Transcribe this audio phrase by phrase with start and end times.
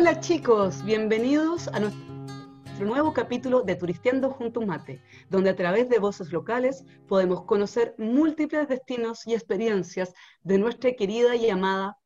[0.00, 5.88] Hola chicos, bienvenidos a nuestro nuevo capítulo de Turisteando junto a mate, donde a través
[5.88, 10.14] de voces locales podemos conocer múltiples destinos y experiencias
[10.44, 11.98] de nuestra querida y amada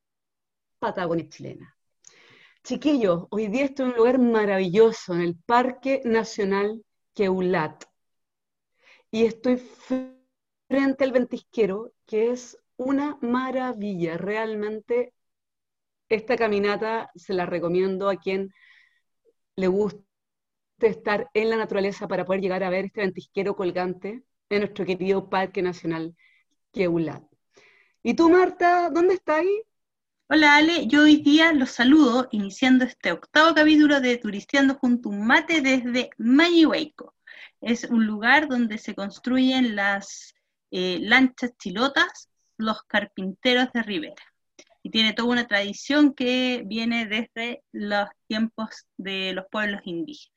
[0.79, 1.77] Patagonia chilena.
[2.65, 7.85] Chiquillos, hoy día estoy en un lugar maravilloso, en el Parque Nacional Queulat,
[9.11, 15.13] y estoy frente al ventisquero, que es una maravilla, realmente
[16.15, 18.53] esta caminata se la recomiendo a quien
[19.57, 20.03] le guste
[20.81, 25.31] estar en la naturaleza para poder llegar a ver este ventisquero colgante en nuestro querido
[25.31, 26.15] Parque Nacional
[26.71, 27.23] Queulat.
[28.03, 29.43] ¿Y tú, Marta, dónde estás?
[30.29, 30.87] Hola, Ale.
[30.87, 35.63] Yo hoy día los saludo iniciando este octavo capítulo de Turisteando junto a un mate
[35.63, 37.15] desde Mayihueco.
[37.63, 40.35] Es un lugar donde se construyen las
[40.71, 44.32] eh, lanchas chilotas, los carpinteros de Rivera
[44.83, 50.33] y tiene toda una tradición que viene desde los tiempos de los pueblos indígenas.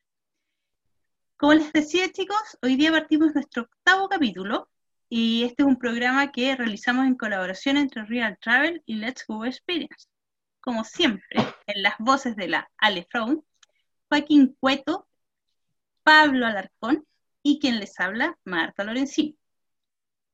[1.37, 4.69] Como les decía chicos, hoy día partimos nuestro octavo capítulo
[5.09, 9.45] y este es un programa que realizamos en colaboración entre Real Travel y Let's Go
[9.45, 10.07] Experience.
[10.61, 11.37] Como siempre,
[11.67, 13.43] en las voces de la Ale Fraun,
[14.09, 15.07] Joaquín Cueto,
[16.03, 17.05] Pablo Alarcón
[17.43, 19.37] y quien les habla, Marta Lorenzini.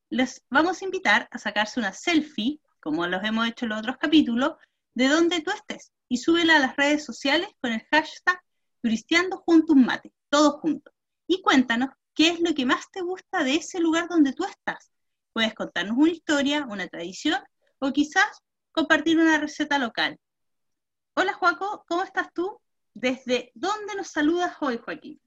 [0.09, 3.97] Les vamos a invitar a sacarse una selfie como los hemos hecho en los otros
[3.97, 4.53] capítulos,
[4.93, 8.41] de donde tú estés y súbela a las redes sociales con el hashtag
[8.81, 9.43] Turisteando
[10.29, 10.93] todos juntos.
[11.27, 14.91] Y cuéntanos qué es lo que más te gusta de ese lugar donde tú estás.
[15.33, 17.39] Puedes contarnos una historia, una tradición
[17.79, 20.17] o quizás compartir una receta local.
[21.13, 22.59] Hola Joaco, ¿cómo estás tú?
[22.93, 25.21] ¿Desde dónde nos saludas hoy, Joaquín?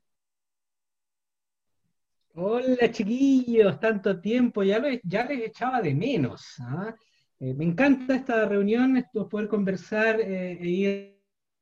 [2.35, 6.57] Hola chiquillos, tanto tiempo, ya, ya les echaba de menos.
[6.61, 6.93] ¿ah?
[7.41, 11.19] Eh, me encanta esta reunión, esto, poder conversar eh, e ir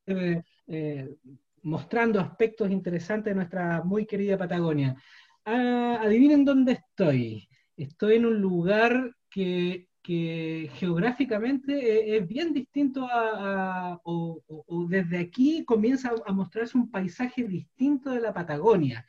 [0.07, 1.17] eh,
[1.63, 4.97] mostrando aspectos interesantes de nuestra muy querida Patagonia.
[5.45, 7.49] Ah, adivinen dónde estoy.
[7.77, 9.89] Estoy en un lugar que,
[10.75, 14.43] geográficamente es, bien distinto a, o,
[14.89, 19.07] desde aquí comienza a mostrarse un paisaje distinto de la Patagonia.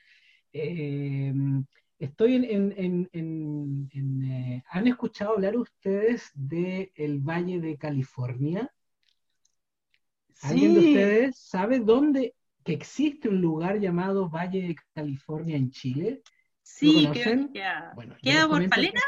[2.03, 3.09] Estoy en...
[3.13, 8.69] Eh, ¿Han escuchado hablar ustedes del el Valle de California?
[10.41, 16.21] ¿Alguien de ustedes sabe dónde que existe un lugar llamado Valle de California en Chile?
[16.61, 19.01] Sí, queda, ¿Queda por Palena?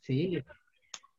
[0.00, 0.42] Sí,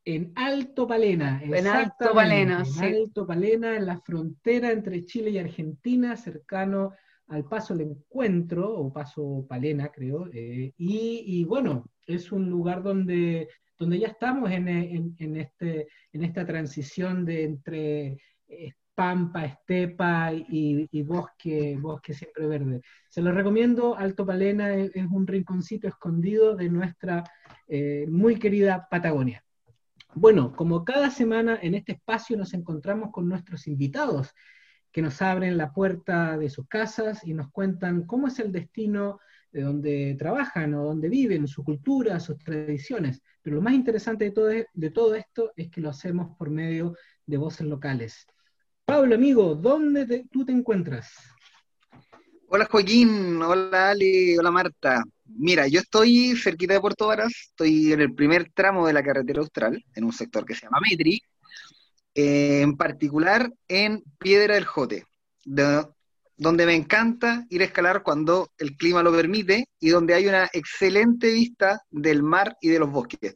[0.04, 1.40] en Alto Palena.
[1.44, 6.96] En Alto Palena, En Alto Palena, en la frontera entre Chile y Argentina, cercano
[7.32, 13.48] al Paso el Encuentro, o Paso Palena, creo, eh, y, bueno, es un lugar donde,
[13.80, 14.68] donde ya estamos en,
[15.38, 18.18] este, en esta transición de entre
[18.50, 22.82] eh, pampa, estepa y, bosque, bosque siempre verde.
[23.10, 27.24] Se lo recomiendo, Alto Palena es, un rinconcito escondido de nuestra
[27.70, 29.42] eh, muy querida Patagonia.
[30.14, 34.34] Bueno, como cada semana en este espacio nos encontramos con nuestros invitados
[34.92, 39.20] que nos abren la puerta de sus casas y nos cuentan cómo es el destino
[39.52, 43.22] de donde trabajan o donde viven, su cultura, sus tradiciones.
[43.42, 46.96] Pero lo más interesante de todo, de todo esto es que lo hacemos por medio
[47.26, 48.26] de voces locales.
[48.86, 51.12] Pablo, amigo, ¿dónde tú te encuentras?
[52.48, 55.04] Hola Joaquín, hola Ali, hola Marta.
[55.26, 59.40] Mira, yo estoy cerquita de Puerto Varas, estoy en el primer tramo de la carretera
[59.40, 61.22] austral, en un sector que se llama Metri,
[62.14, 65.06] en particular en Piedra del Jote,
[65.44, 70.50] donde me encanta ir a escalar cuando el clima lo permite y donde hay una
[70.52, 73.36] excelente vista del mar y de los bosques.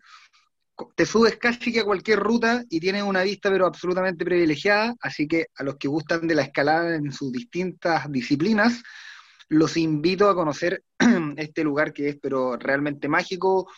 [0.95, 5.27] Te subes casi que a cualquier ruta y tienes una vista pero absolutamente privilegiada, así
[5.27, 8.83] que a los que gustan de la escalada en sus distintas disciplinas,
[9.49, 10.83] los invito a conocer
[11.37, 13.69] este lugar que es pero realmente mágico,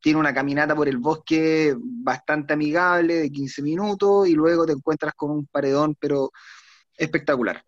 [0.00, 5.14] tiene una caminata por el bosque bastante amigable de 15 minutos y luego te encuentras
[5.14, 6.30] con un paredón, pero
[6.96, 7.64] espectacular.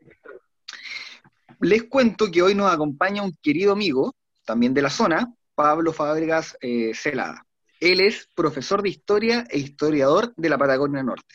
[1.61, 4.15] Les cuento que hoy nos acompaña un querido amigo,
[4.45, 7.45] también de la zona, Pablo Fábregas eh, Celada.
[7.81, 11.35] Él es profesor de historia e historiador de la Patagonia Norte,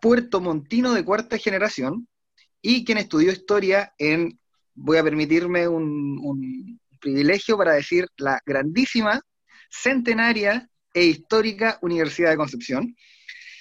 [0.00, 2.08] puerto montino de cuarta generación
[2.60, 4.38] y quien estudió historia en,
[4.74, 9.22] voy a permitirme un privilegio para decir, la grandísima
[9.82, 12.96] centenaria e histórica Universidad de Concepción.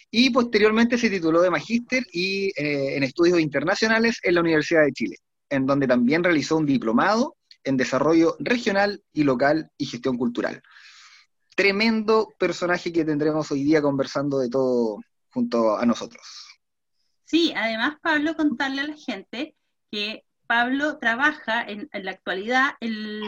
[0.10, 4.94] Y posteriormente se tituló de magíster y eh, en estudios internacionales en la Universidad de
[4.94, 5.18] Chile,
[5.50, 10.62] en donde también realizó un diplomado en desarrollo regional y local y gestión cultural.
[11.56, 15.00] Tremendo personaje que tendremos hoy día conversando de todo
[15.32, 16.24] junto a nosotros.
[17.26, 19.56] Sí, además Pablo contarle a la gente
[19.92, 23.22] que Pablo trabaja en, la actualidad en,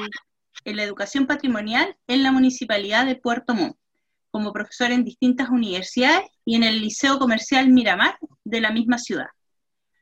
[0.75, 3.77] la educación patrimonial en la municipalidad de Puerto Montt,
[4.31, 9.27] como profesor en distintas universidades y en el Liceo Comercial Miramar de la misma ciudad,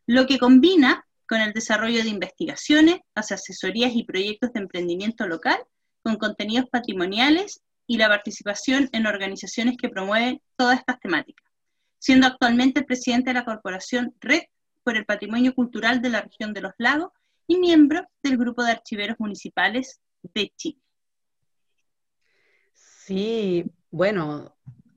[0.07, 5.57] lo que combina con el desarrollo de investigaciones, asesorías y proyectos de emprendimiento local
[6.03, 11.45] con contenidos patrimoniales y la participación en organizaciones que promueven todas estas temáticas,
[11.99, 14.43] siendo actualmente el presidente de la corporación Red
[14.83, 17.11] por el Patrimonio Cultural de la región de los lagos
[17.47, 19.99] y miembro del Grupo de Archiveros Municipales
[20.33, 20.79] de Chile.
[22.73, 24.55] Sí, bueno,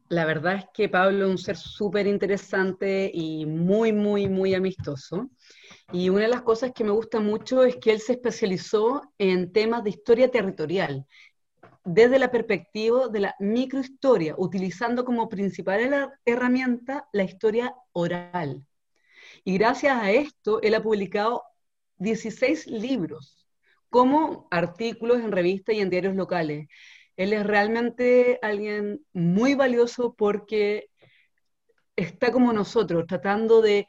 [0.08, 5.30] la verdad es que Pablo es un ser súper interesante y muy, muy, muy amistoso.
[5.92, 9.52] Y una de las cosas que me gusta mucho es que él se especializó en
[9.52, 11.06] temas de historia territorial,
[11.84, 18.64] desde la perspectiva de la microhistoria, utilizando como principal herramienta la historia oral.
[19.44, 21.42] Y gracias a esto, él ha publicado
[21.98, 23.37] 16 libros,
[23.90, 26.68] como artículos en revistas y en diarios locales.
[27.16, 30.90] Él es realmente alguien muy valioso porque
[31.96, 33.86] está como nosotros, tratando de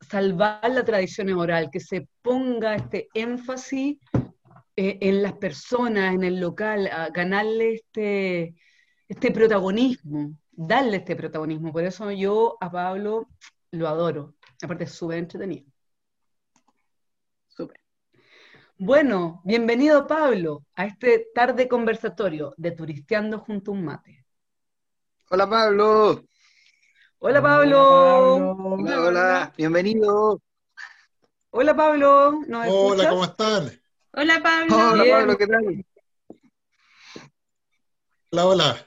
[0.00, 3.98] salvar la tradición oral, que se ponga este énfasis
[4.76, 8.54] eh, en las personas, en el local, a ganarle este,
[9.08, 11.72] este protagonismo, darle este protagonismo.
[11.72, 13.28] Por eso yo a Pablo
[13.70, 14.34] lo adoro.
[14.62, 15.66] Aparte es súper entretenido.
[17.48, 17.80] Súper.
[18.78, 24.26] Bueno, bienvenido Pablo a este tarde conversatorio de Turisteando junto a un mate.
[25.30, 26.22] Hola Pablo.
[27.18, 28.36] Hola Pablo.
[28.36, 30.42] Hola, hola, bienvenido.
[31.48, 32.40] Hola Pablo.
[32.50, 33.80] Hola, ¿cómo están?
[34.12, 34.76] Hola Pablo.
[34.76, 35.86] Hola Pablo, ¿qué tal?
[38.30, 38.86] Hola, hola.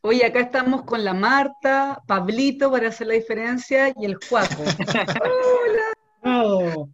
[0.00, 4.64] Hoy acá estamos con la Marta, Pablito para hacer la diferencia y el Juaco.
[6.24, 6.88] Hola.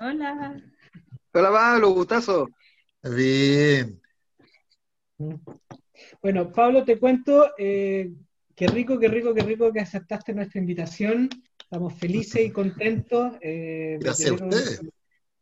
[0.00, 0.73] Hola.
[1.36, 2.48] Hola Pablo, gustazo.
[3.02, 4.00] Bien.
[6.22, 8.12] Bueno, Pablo, te cuento, eh,
[8.54, 11.28] qué rico, qué rico, qué rico que aceptaste nuestra invitación.
[11.58, 13.32] Estamos felices y contentos.
[13.40, 14.80] Eh, Gracias a ustedes.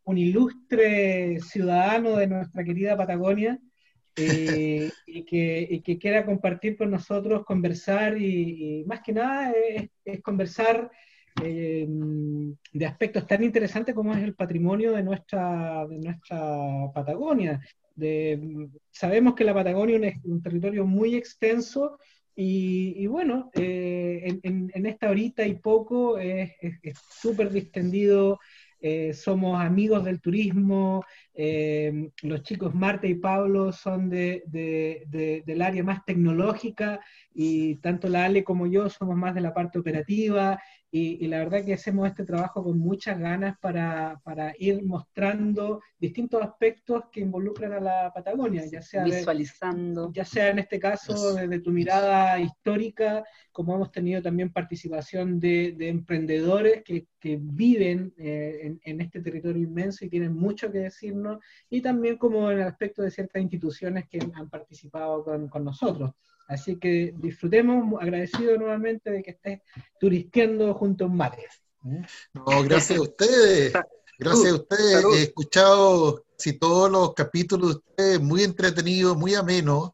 [0.05, 3.59] un ilustre ciudadano de nuestra querida Patagonia
[4.15, 9.53] eh, y, que, quiera compartir con nosotros, conversar y, más que nada
[10.03, 10.89] es, conversar
[11.41, 11.87] eh,
[12.71, 17.61] de aspectos tan interesantes como es el patrimonio de nuestra, de nuestra Patagonia.
[18.91, 21.99] Sabemos que la Patagonia es un, territorio muy extenso
[22.35, 26.51] y, bueno, eh, en, esta horita y poco es
[27.09, 28.39] súper distendido
[28.85, 34.43] eh, somos amigos del turismo, eh, los chicos Marta y Pablo son de,
[35.45, 36.99] del área más tecnológica
[37.33, 40.59] y tanto la Ale como yo somos más de la parte operativa
[40.95, 44.21] y, la verdad que hacemos este trabajo con muchas ganas para,
[44.59, 50.59] ir mostrando distintos aspectos que involucran a la Patagonia, ya sea visualizando, ya sea en
[50.59, 57.07] este caso desde tu mirada histórica, como hemos tenido también participación de, emprendedores que,
[57.41, 60.79] viven eh, en, este territorio inmenso y tienen mucho que
[61.23, 65.63] decirnos, y también como en el aspecto de ciertas instituciones que han participado con, con
[65.63, 66.11] nosotros.
[66.47, 69.61] Así que disfrutemos, agradecido nuevamente de que estés
[69.99, 71.47] turisteando junto a un mate.
[72.33, 73.73] No, gracias a ustedes.
[74.19, 75.05] Gracias a ustedes.
[75.15, 79.91] He escuchado si todos los capítulos de ustedes, muy entretenidos, muy amenos,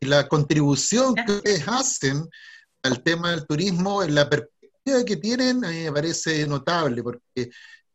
[0.00, 2.28] y la contribución que ustedes hacen
[2.82, 7.50] al tema del turismo, en la perspectiva que tienen, me parece notable, porque el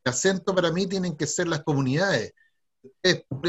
[0.06, 2.34] acento para mí tienen que ser las comunidades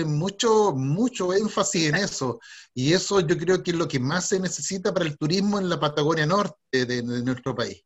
[0.07, 2.41] mucho, mucho énfasis en eso.
[2.75, 5.69] Y eso yo creo que es lo que más se necesita para el turismo en
[5.69, 7.85] la Patagonia Norte de, nuestro país.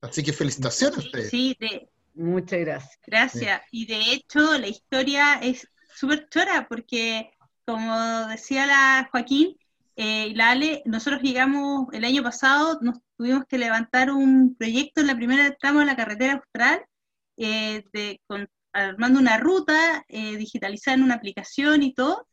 [0.00, 1.30] Así que felicitaciones a ustedes.
[1.30, 2.98] Sí, de, muchas gracias.
[3.06, 3.62] Gracias.
[3.70, 7.30] Y de hecho, la historia es súper chora porque,
[7.64, 9.56] como decía la Joaquín
[9.96, 15.00] eh, y la Ale, nosotros llegamos el año pasado, nos tuvimos que levantar un proyecto
[15.00, 16.84] en la primera tramo de la carretera austral
[17.38, 22.26] eh, de, con armando una ruta, eh, digitalizar en una aplicación y todo,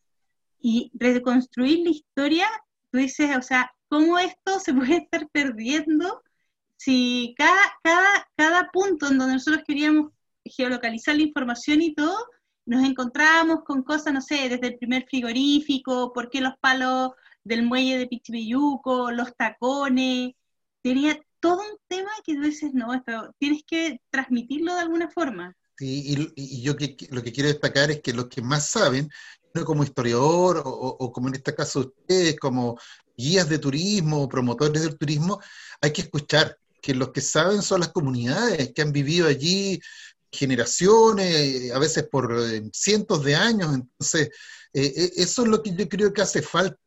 [0.60, 2.48] y reconstruir la historia,
[2.92, 6.22] tú dices, o sea, ¿cómo esto se puede estar perdiendo
[6.78, 10.12] si cada, cada, cada punto en donde nosotros queríamos
[10.46, 12.18] geolocalizar la información y todo,
[12.66, 17.12] nos encontrábamos con cosas, no sé, desde el primer frigorífico, por qué los palos
[17.44, 20.34] del muelle de Pichipiyuco, los tacones,
[20.82, 25.56] tenía todo un tema que tú dices, no, esto, tienes que transmitirlo de alguna forma
[25.80, 29.10] y, yo que, lo que quiero destacar es que los que más saben,
[29.66, 32.80] como historiador o, como en este caso ustedes, como
[33.16, 35.40] guías de turismo o promotores del turismo,
[35.82, 39.80] hay que escuchar, que los que saben son las comunidades que han vivido allí
[40.32, 43.74] generaciones, a veces por eh, cientos de años.
[43.74, 44.30] Entonces,
[44.74, 46.78] eh, eh, eso es lo que yo creo que hace falta,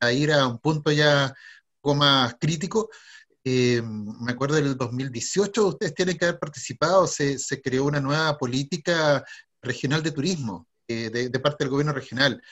[0.00, 1.34] a ir a un punto ya
[1.80, 2.90] poco más crítico.
[3.44, 9.24] Me acuerdo del 2018, ustedes tienen que haber participado, se, creó una nueva política
[9.62, 12.42] regional de turismo de, de, parte del gobierno regional.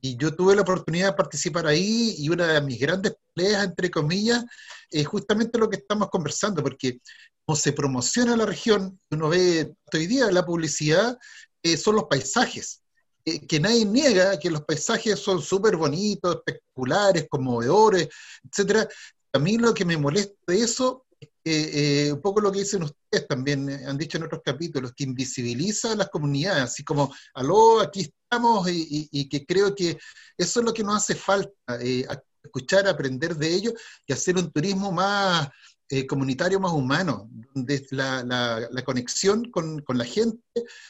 [0.00, 3.90] Y yo tuve la oportunidad de participar ahí y una de mis grandes peleas, entre
[3.90, 4.44] comillas,
[4.90, 7.00] es justamente lo que estamos conversando, porque
[7.44, 11.18] como se promociona la región, uno ve hoy día la publicidad,
[11.62, 12.80] eh, son los paisajes.
[13.24, 18.08] que nadie niega que los paisajes son súper bonitos, espectaculares, conmovedores,
[18.42, 18.88] etc.
[19.34, 21.06] A mí lo que me molesta de eso
[21.44, 25.04] eh, un poco lo que dicen ustedes también, eh, han dicho en otros capítulos, que
[25.04, 29.98] invisibiliza a las comunidades, así como, aló, aquí estamos, y, que creo que
[30.36, 32.06] eso es lo que nos hace falta, eh,
[32.42, 33.74] escuchar, aprender de ellos
[34.06, 35.48] y hacer un turismo más
[36.08, 40.40] comunitario, más humano, donde la, conexión con, con, la gente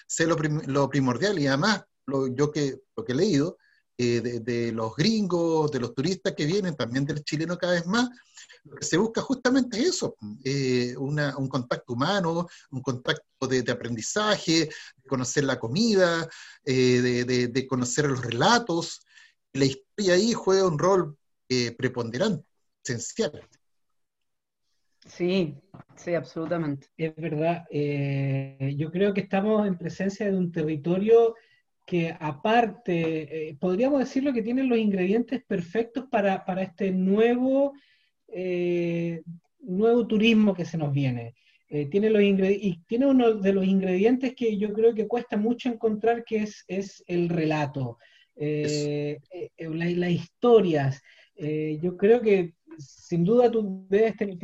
[0.07, 1.41] sea lo, lo primordial.
[1.41, 3.59] Y además, lo, yo que, lo que he leído,
[4.21, 8.09] de, de los gringos, de los turistas que vienen, también del chileno cada vez más,
[8.65, 14.69] lo que se busca justamente es eso, eh, un contacto humano, un contacto de, aprendizaje,
[14.97, 16.29] de conocer la comida,
[16.65, 19.05] eh, de, conocer los relatos.
[19.53, 21.17] La historia ahí juega un rol
[21.49, 22.45] eh, preponderante,
[22.85, 23.49] esencial.
[25.05, 25.57] Sí,
[25.97, 26.87] sí, absolutamente.
[26.97, 27.65] Es verdad.
[27.73, 31.35] yo creo que estamos en presencia de un territorio
[31.85, 37.73] que aparte, podríamos decirlo que tiene los ingredientes perfectos para, para este nuevo
[38.33, 39.23] eh,
[39.61, 41.35] nuevo turismo que se nos viene.
[41.69, 45.69] Eh, tiene, los y tiene uno de los ingredientes que yo creo que cuesta mucho
[45.69, 47.99] encontrar, que es, es el relato,
[48.37, 49.19] eh,
[49.59, 51.03] las historias.
[51.37, 53.87] yo creo que sin duda tú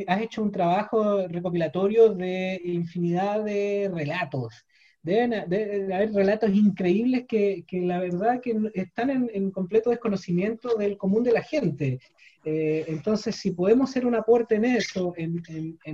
[0.07, 4.65] has hecho un trabajo recopilatorio de infinidad de relatos.
[5.09, 5.33] Deben,
[5.91, 11.23] haber relatos increíbles que, que, la verdad que están en, en, completo desconocimiento del común
[11.23, 11.99] de la gente.
[12.45, 15.41] Eh, entonces, si podemos hacer un aporte en eso, en,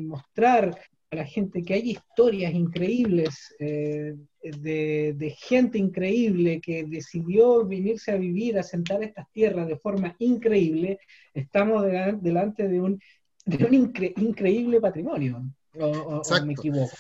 [0.08, 0.78] mostrar
[1.12, 8.18] a la gente que hay historias increíbles eh, de, gente increíble que decidió venirse a
[8.18, 11.00] vivir, a sentar estas tierras de forma increíble,
[11.34, 11.86] estamos
[12.22, 13.00] delante de un,
[14.18, 15.44] increíble patrimonio.
[15.80, 16.96] ¿O, me equivoco?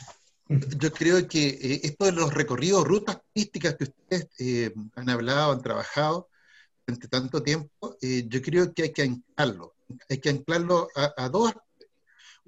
[0.47, 5.61] Yo creo que eh, esto de los recorridos, rutas turísticas que ustedes han hablado, han
[5.61, 6.29] trabajado,
[6.85, 9.75] durante tanto tiempo, eh, yo creo que hay que anclarlo.
[10.09, 11.53] Hay que anclarlo a, dos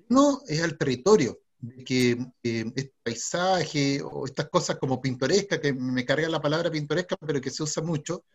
[0.09, 1.39] Uno es al territorio,
[1.85, 2.11] que
[2.43, 7.41] eh, este paisaje o estas cosas como pintoresca, que me carga la palabra pintoresca, pero
[7.41, 8.25] que se usa mucho,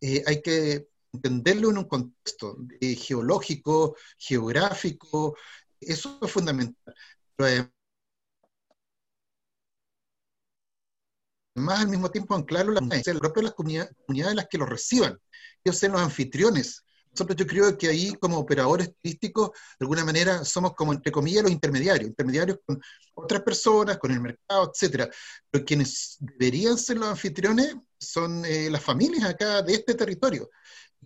[0.00, 5.36] eh, hay que entenderlo en un contexto geológico, geográfico,
[5.80, 6.94] eso es fundamental.
[7.36, 7.70] Pero
[11.60, 15.18] además, al mismo tiempo, anclarlo en la, propio las comunidades, comunidades las que lo reciban
[15.64, 16.84] ellos sean los anfitriones.
[17.12, 21.42] Nosotros yo creo que ahí como operadores turísticos, de alguna manera, somos como, entre comillas,
[21.42, 22.80] los intermediarios, intermediarios con
[23.14, 25.10] otras personas, con el mercado, etcétera.
[25.50, 30.50] Pero quienes deberían ser los anfitriones son eh, las familias acá de este territorio,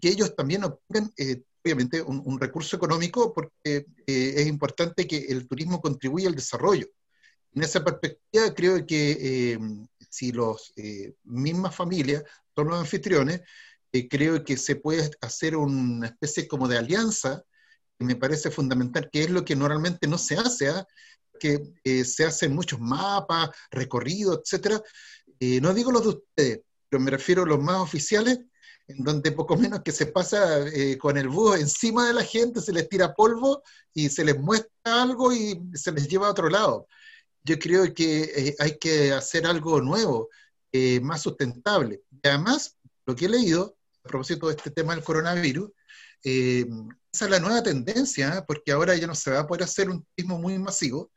[0.00, 5.48] que ellos también obtengan, eh, obviamente, un, recurso económico, porque eh, es importante que el
[5.48, 6.86] turismo contribuya al desarrollo.
[7.54, 9.56] En esa perspectiva, creo que
[10.14, 10.72] si las
[11.24, 12.22] mismas familias
[12.54, 13.40] son los anfitriones,
[14.10, 17.44] creo que se puede hacer una especie como de alianza,
[17.98, 20.86] me parece fundamental, que es lo que normalmente no se hace, ¿ah?
[21.38, 24.82] que eh, se hacen muchos mapas, recorridos, etcétera.
[25.40, 28.40] Eh, no digo los de ustedes, pero me refiero a los más oficiales,
[28.86, 32.60] en donde poco menos que se pasa eh, con el búho encima de la gente,
[32.60, 33.62] se les tira polvo
[33.94, 36.86] y se les muestra algo y se les lleva a otro lado.
[37.44, 40.30] Yo creo que hay que hacer algo nuevo,
[41.02, 42.02] más sustentable.
[42.10, 45.70] Y además, lo que he leído a propósito de este tema del coronavirus,
[46.24, 46.66] eh,
[47.12, 48.44] esa es la nueva tendencia, ¿eh?
[48.46, 51.12] porque ahora ya no se va a poder hacer un turismo muy masivo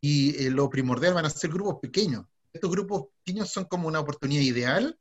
[0.00, 2.26] y eh, lo primordial van a ser grupos pequeños.
[2.52, 4.96] Estos grupos pequeños son como una oportunidad ideal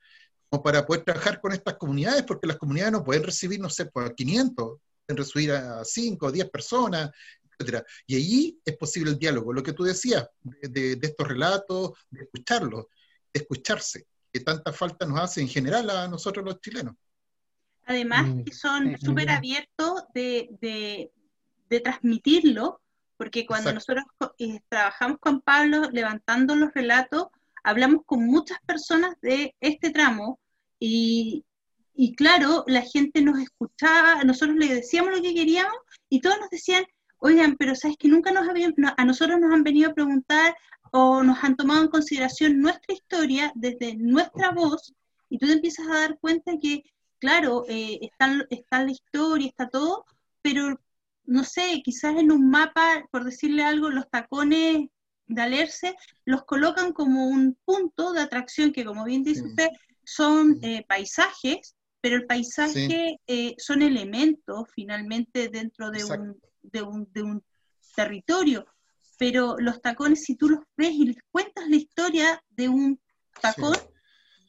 [0.50, 3.86] como para poder trabajar con estas comunidades, porque las comunidades no pueden recibir, no sé,
[3.86, 7.12] pues, a 500, pueden recibir a 5 o 10 personas,
[8.08, 12.24] Y allí es posible el diálogo, lo que tú decías, de, de estos relatos, de
[12.24, 12.86] escucharlos,
[13.34, 16.96] de escucharse, que tanta falta nos hace en general a nosotros los chilenos.
[17.86, 21.12] Además, mm, que son súper abiertos de,
[21.84, 22.82] transmitirlo,
[23.18, 24.04] porque cuando nosotros
[24.40, 27.28] eh, trabajamos con Pablo levantando los relatos,
[27.64, 30.40] hablamos con muchas personas de este tramo
[30.80, 31.46] y,
[32.18, 35.76] claro, la gente nos escuchaba, nosotros le decíamos lo que queríamos
[36.10, 36.84] y todos nos decían,
[37.22, 40.56] oigan, pero sabes que nunca nos habían, a nosotros nos han venido a preguntar
[40.92, 44.94] o nos han tomado en consideración nuestra historia desde nuestra voz,
[45.30, 46.84] y tú te empiezas a dar cuenta que,
[47.20, 50.06] claro, eh, está, está la historia, está todo,
[50.42, 50.82] pero
[51.26, 54.90] no sé, quizás en un mapa, por decirle algo, los tacones
[55.28, 59.70] de Alerce los colocan como un punto de atracción que, como bien dice usted,
[60.04, 67.08] son eh, paisajes, pero el paisaje eh, son elementos finalmente dentro de un, de un,
[67.14, 67.44] de, un,
[67.96, 68.66] territorio.
[69.18, 73.00] Pero los tacones, si tú los ves y les cuentas la historia de un
[73.40, 73.78] tacón,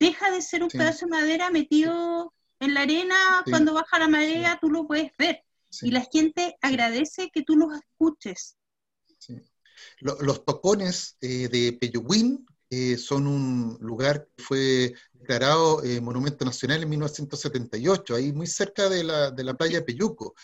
[0.00, 4.58] deja de ser un pedazo de madera metido en la arena, cuando baja la marea
[4.60, 5.44] tú lo puedes ver.
[5.82, 8.56] Y la gente agradece que tú los escuches.
[9.98, 16.82] Los tocones eh, de Peyuguín eh, son un lugar que fue declarado eh, Monumento Nacional
[16.82, 20.34] en 1978, ahí muy cerca de la, de la playa Peyuco.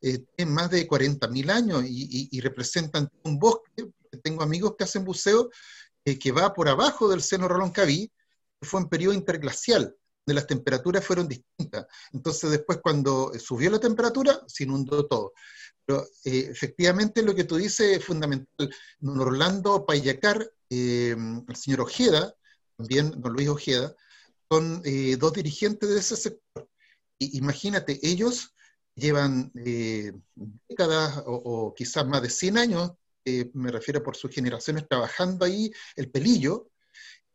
[0.00, 3.90] tienen más de 40.000 años y, representan un bosque.
[4.22, 5.50] Tengo amigos que hacen buceo
[6.04, 8.10] que va por abajo del seno Rolón-Caví,
[8.62, 9.94] fue en periodo interglacial
[10.26, 11.86] de las temperaturas fueron distintas.
[12.12, 15.32] Entonces después cuando subió la temperatura, se inundó todo.
[15.84, 18.74] Pero eh, efectivamente lo que tú dices es fundamental.
[18.98, 21.16] Don Orlando Payacar, eh,
[21.48, 22.34] el señor Ojeda,
[22.76, 23.94] también don Luis Ojeda,
[24.50, 26.68] son eh, dos dirigentes de ese sector.
[27.18, 28.54] Y, imagínate, ellos
[28.94, 29.50] llevan
[30.68, 32.92] décadas o, o, quizás más de 100 años,
[33.54, 36.70] me refiero por sus generaciones, trabajando ahí el pelillo,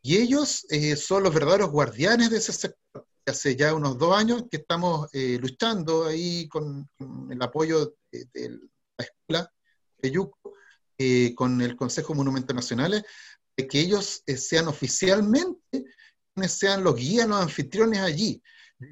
[0.01, 3.05] y ellos eh, son los verdaderos guardianes de ese sector.
[3.25, 6.89] Hace ya unos dos años que estamos eh, luchando ahí con,
[7.29, 8.59] el apoyo de,
[8.97, 9.53] la escuela
[9.97, 10.53] de Yuco,
[10.99, 13.03] eh, con el Consejo Monumentos Nacionales,
[13.57, 15.85] de que ellos sean oficialmente,
[16.47, 18.41] sean los guías, los anfitriones allí.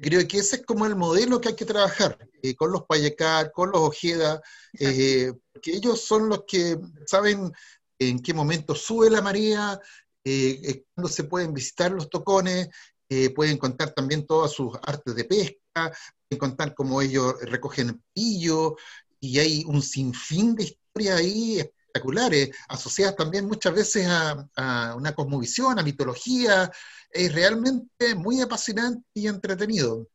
[0.02, 2.18] Creo que ese es como el modelo que hay que trabajar,
[2.56, 4.42] con los Payecar, con los Ojeda,
[4.76, 5.32] que
[5.64, 7.52] ellos son los que saben
[7.98, 9.80] en qué momento sube la marea,
[10.24, 12.68] eh, cuando se pueden visitar los tocones,
[13.08, 15.92] eh, pueden contar también todas sus artes de pesca,
[16.28, 18.76] pueden contar cómo ellos recogen pillo,
[19.20, 25.78] y hay un sinfín de historias ahí espectaculares, asociadas también muchas veces a, una cosmovisión,
[25.78, 26.70] a mitología,
[27.10, 30.06] es realmente muy apasionante y entretenido.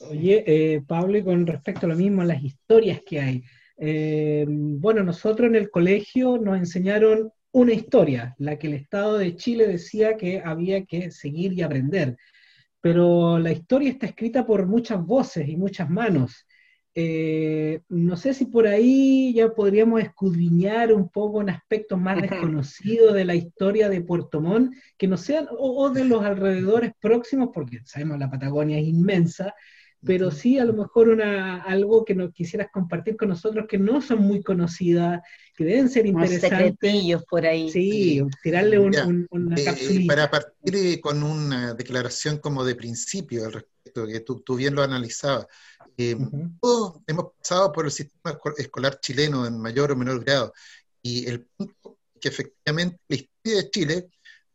[0.00, 3.44] Oye, eh, Pablo, con respecto a lo mismo, las historias que hay.
[4.46, 9.68] bueno, nosotros en el colegio nos enseñaron una historia, la que el Estado de Chile
[9.68, 12.16] decía que había que seguir y aprender.
[12.80, 16.46] Pero la historia está escrita por muchas voces y muchas manos.
[16.94, 23.14] Eh, no sé si por ahí ya podríamos escudriñar un poco un aspecto más desconocido
[23.14, 27.80] de la historia de Puerto Montt, que no sean, o, de los alrededores próximos, porque
[27.86, 29.54] sabemos la Patagonia es inmensa,
[30.04, 34.02] pero sí a lo mejor una, algo que nos quisieras compartir con nosotros que no
[34.02, 35.22] son muy conocidas,
[35.56, 36.50] que deben ser interesantes.
[36.50, 37.70] secretillos por ahí.
[37.70, 43.52] Sí, tirarle un, una eh, eh, Para partir con una declaración como de principio al
[43.52, 45.46] respecto, que tú, tú bien lo analizabas.
[45.96, 46.16] Eh,
[46.60, 50.52] todos hemos pasado por el sistema escolar chileno en mayor o menor grado,
[51.02, 54.10] y el punto que efectivamente la historia de Chile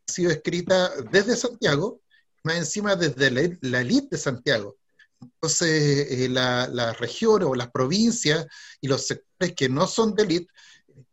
[0.08, 2.00] ha sido escrita desde Santiago,
[2.44, 4.76] más encima desde la, la elite de Santiago.
[5.20, 8.46] Entonces, eh, las regiones o las provincias
[8.80, 10.52] y los sectores que no son de élite,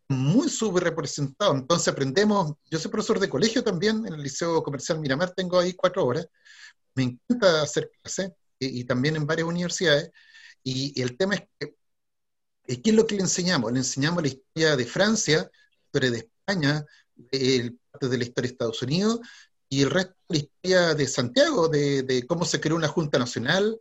[0.07, 1.55] muy subrepresentados.
[1.55, 5.73] Entonces aprendemos, yo soy profesor de colegio también, en el Liceo Comercial Miramar tengo ahí
[5.73, 6.27] cuatro horas,
[6.93, 10.11] me encanta hacer clases y, también en varias universidades,
[10.63, 13.71] y, el tema es que, ¿qué es lo que le enseñamos?
[13.71, 15.51] Le enseñamos la historia de Francia,
[15.85, 16.85] historia de España,
[17.31, 19.19] el, parte de la historia de Estados Unidos,
[19.69, 23.19] y el resto de la historia de Santiago, de, de cómo se creó una Junta
[23.19, 23.79] Nacional,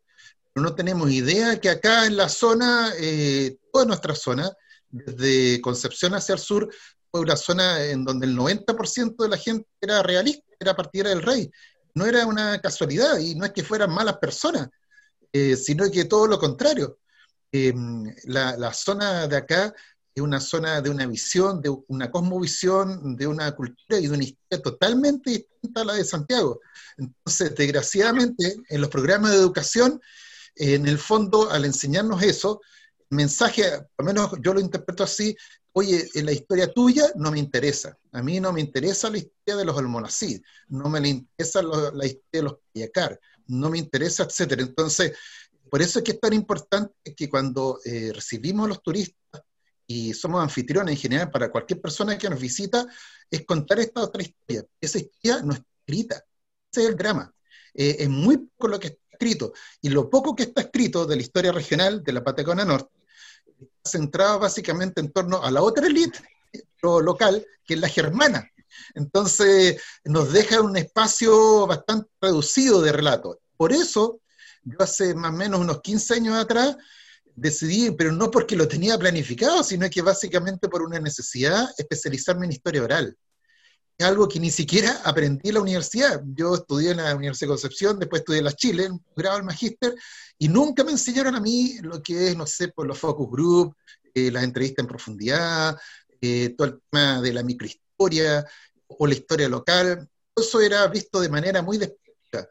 [0.54, 4.52] no tenemos idea que acá en la zona, eh, toda nuestra zona,
[4.88, 6.72] desde Concepción hacia el sur,
[7.10, 11.22] fue una zona en donde el 90% de la gente era realista, era partidera del
[11.22, 11.50] rey.
[11.94, 14.68] No era una casualidad y no es que fueran malas personas,
[15.32, 16.98] eh, sino que todo lo contrario.
[17.52, 19.72] Em, la, la, zona de acá
[20.14, 24.24] es una zona de una visión, de una cosmovisión, de una cultura y de una
[24.24, 26.60] historia totalmente distinta a la de Santiago.
[26.96, 30.00] Entonces, desgraciadamente, en los programas de educación
[30.56, 32.60] en el fondo, al enseñarnos eso,
[33.10, 35.36] el mensaje, al menos yo lo interpreto así,
[35.76, 37.98] oye, en la historia tuya no me interesa.
[38.12, 42.22] A mí no me interesa la historia de los almonacid, no me interesa la historia
[42.32, 44.62] de los Pillacar, no me interesa, etcétera.
[44.62, 45.12] Entonces,
[45.70, 49.42] por eso es que es tan importante que cuando eh, recibimos a los turistas
[49.86, 52.86] y somos anfitriones en general para cualquier persona que nos visita,
[53.30, 54.64] es contar esta otra historia.
[54.80, 56.24] Esa historia no está escrita.
[56.72, 57.34] Ese es el drama.
[57.74, 59.52] Eh, es muy poco lo que escrito.
[59.80, 62.94] Y lo poco que está escrito de la historia regional de la Patagonia Norte,
[63.84, 66.18] centrado básicamente en torno a la otra élite
[66.82, 68.50] local, que es la germana.
[68.94, 73.40] Entonces, nos deja un espacio bastante reducido de relato.
[73.56, 74.20] Por eso,
[74.62, 76.76] yo hace más o menos unos 15 años atrás
[77.34, 82.52] decidí, pero no porque lo tenía planificado, sino que básicamente por una necesidad, especializarme en
[82.52, 83.16] historia oral.
[83.96, 86.20] Es algo que ni siquiera aprendí en la universidad.
[86.34, 89.44] Yo estudié en la Universidad de Concepción, después estudié en la Chile, en grado del
[89.44, 89.94] magíster,
[90.38, 93.76] y nunca me enseñaron a mí lo que es, no sé, por los focus group,
[94.12, 95.76] eh, las entrevistas en profundidad,
[96.20, 98.44] eh, todo el tema de la microhistoria
[98.88, 100.08] o la historia local.
[100.34, 102.48] Eso era visto de manera muy despectiva.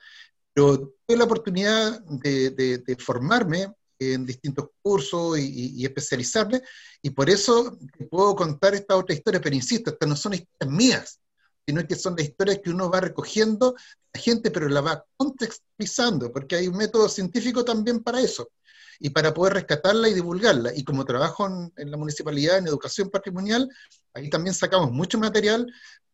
[0.53, 3.67] Pero tuve la oportunidad de formarme
[4.11, 6.61] en distintos cursos y, especializarme,
[7.01, 7.77] y por eso
[8.09, 11.19] puedo contar esta otra historia, pero insisto, estas no son historias mías,
[11.65, 13.75] sino que son las historias que uno va recogiendo
[14.13, 18.49] la gente, pero la va contextualizando, porque hay un método científico también para eso,
[18.99, 20.75] y para poder rescatarla y divulgarla.
[20.75, 23.69] Y como trabajo en, la municipalidad en educación patrimonial,
[24.13, 25.65] ahí también sacamos mucho material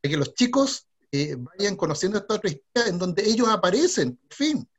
[0.01, 4.29] para que los chicos eh, vayan conociendo esta otra historia en donde ellos aparecen, en
[4.29, 4.69] fin,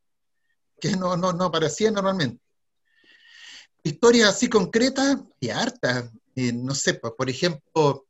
[0.79, 2.41] que no, no, no aparecían normalmente.
[3.83, 6.11] Historias así concretas y hartas.
[6.35, 8.05] Eh, no sé, por ejemplo,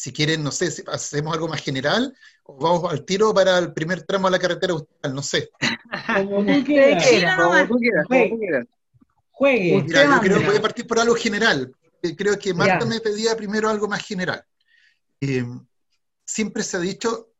[0.00, 3.72] si quieren, no sé, si hacemos algo más general o vamos al tiro para el
[3.72, 5.50] primer tramo de la carretera austral, no sé.
[6.16, 7.36] Como tú quieras.
[7.36, 8.66] Como tú quieras.
[9.32, 9.84] Juegue.
[9.86, 11.74] yo creo que voy a partir por algo general.
[12.16, 14.42] Creo que Marta me pedía primero algo más general.
[15.20, 15.44] Eh,
[16.24, 17.34] siempre se ha dicho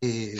[0.00, 0.36] eh,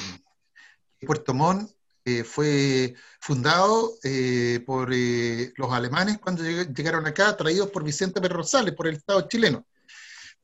[0.98, 1.70] que Puerto Montt
[2.08, 8.34] eh, fue fundado eh, por eh, los alemanes cuando llegaron acá, traídos por Vicente Pérez
[8.34, 9.66] Rosales, por el Estado chileno.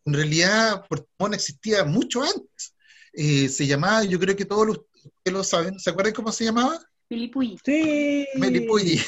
[0.04, 2.74] En realidad, Puerto Montt existía mucho antes.
[3.12, 4.80] se llamaba, yo creo que todos los
[5.24, 6.78] que lo saben, ¿se acuerdan cómo se llamaba?
[7.10, 7.58] Melipulli.
[7.64, 8.26] Sí.
[8.36, 9.00] Melipulli.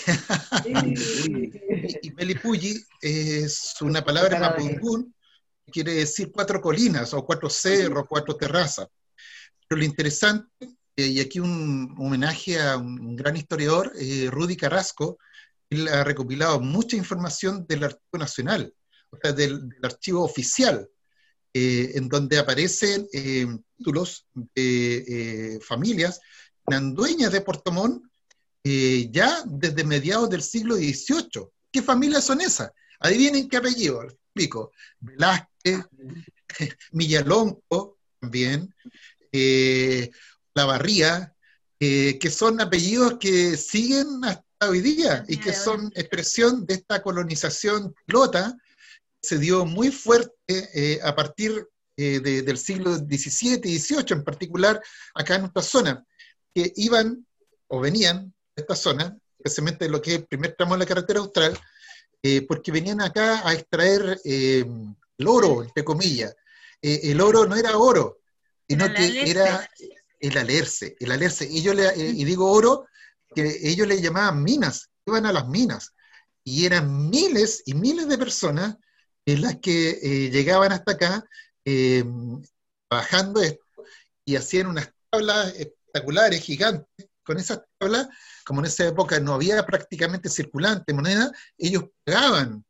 [2.02, 5.14] y Melipulli es una palabra mapudungún,
[5.72, 8.88] quiere decir cuatro colinas, o cuatro cerros, cuatro terrazas.
[9.66, 10.46] Pero lo interesante
[10.96, 15.18] eh, y aquí un homenaje a un gran historiador, eh, Rudy Carrasco,
[15.68, 18.72] él ha recopilado mucha información del Archivo Nacional,
[19.10, 20.88] o sea, del, archivo oficial,
[21.52, 23.08] eh, en donde aparecen
[23.76, 26.20] títulos de familias
[26.66, 28.04] dueñas de Puerto Montt
[28.64, 31.48] ya desde mediados del siglo XVIII.
[31.70, 32.72] ¿Qué familias son esas?
[32.98, 34.72] Adivinen qué apellido, explico.
[34.98, 35.84] Velázquez,
[36.92, 38.74] Millalonco, también,
[40.54, 41.36] la Barría,
[41.78, 47.02] eh, que son apellidos que siguen hasta hoy día y que son expresión de esta
[47.02, 48.65] colonización pilota que
[49.26, 54.80] se dio muy fuerte eh, a partir eh, del siglo XVII y XVIII, en particular
[55.14, 56.04] acá en nuestra zona,
[56.54, 57.26] que iban
[57.68, 61.20] o venían de esta zona, especialmente lo que es el primer tramo de la carretera
[61.20, 61.58] austral,
[62.48, 66.34] porque venían acá a extraer el oro, entre comillas.
[66.82, 68.18] el oro no era oro,
[68.68, 69.68] sino que era
[70.20, 71.46] el alerce, el alerce.
[71.50, 72.86] Y yo le, eh, y digo oro,
[73.34, 75.92] que ellos le llamaban minas, iban a las minas.
[76.44, 78.76] Y eran miles y miles de personas
[79.26, 81.24] en las que eh, llegaban hasta acá
[81.64, 82.04] eh,
[82.88, 83.64] bajando esto
[84.24, 87.08] y hacían unas tablas espectaculares, gigantes.
[87.24, 88.08] Con esas tablas,
[88.44, 92.64] como en esa época no había prácticamente circulante moneda, ellos pagaban,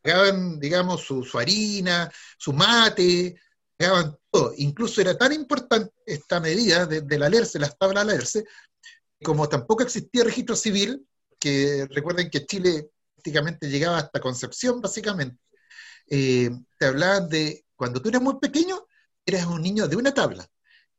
[0.00, 2.08] pagaban, digamos, su, harina,
[2.38, 3.34] su mate,
[4.30, 4.54] todo.
[4.56, 8.44] Incluso era tan importante esta medida de, de la alerce, las tablas alerce,
[9.20, 11.04] como tampoco existía registro civil,
[11.40, 15.38] que recuerden que Chile prácticamente llegaba hasta Concepción, básicamente,
[16.10, 18.86] eh, te hablaban de cuando tú eras muy pequeño,
[19.24, 20.48] eras un niño de una tabla.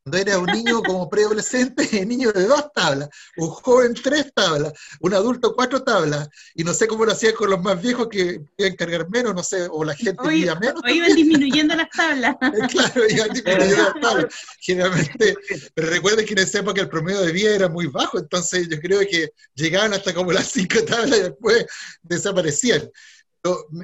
[0.04, 5.14] Cuando eras un niño como preadolescente, niño de dos tablas, un joven tres tablas, un
[5.14, 8.76] adulto cuatro tablas, y no sé cómo lo hacían con los más viejos que podían
[8.76, 10.82] cargar menos, no sé, o la gente vivía menos.
[10.84, 12.36] O iban disminuyendo las tablas.
[12.72, 15.36] claro, iban disminuyendo las tablas, generalmente.
[15.74, 18.80] Pero recuerden que en esa época el promedio de vida era muy bajo, entonces yo
[18.80, 21.66] creo que llegaban hasta como las cinco tablas y después
[22.04, 22.90] desaparecían.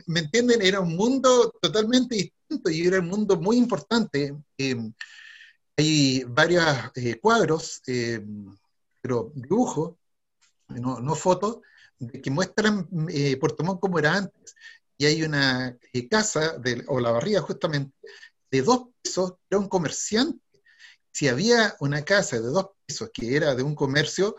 [0.08, 0.62] ¿Me entienden?
[0.62, 4.36] Era un mundo totalmente distinto y era un mundo muy importante.
[4.58, 4.76] Eh,
[5.78, 6.66] hay varios
[6.96, 8.24] eh, cuadros, eh,
[9.02, 9.96] pero dibujos,
[10.70, 11.60] no, no fotos,
[12.24, 14.56] que muestran eh, Puerto Montt como era antes.
[14.98, 15.78] Y hay una
[16.10, 17.94] casa, de, o la barriga justamente,
[18.50, 20.40] de dos pisos, era un comerciante.
[21.12, 24.36] Si había una casa de dos pisos que era de un comercio,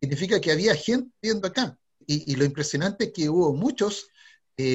[0.00, 1.78] significa que había gente viviendo acá.
[2.06, 4.08] Y, lo impresionante es que hubo muchos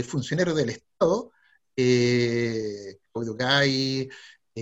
[0.03, 1.31] funcionarios del Estado,
[1.75, 2.97] eh,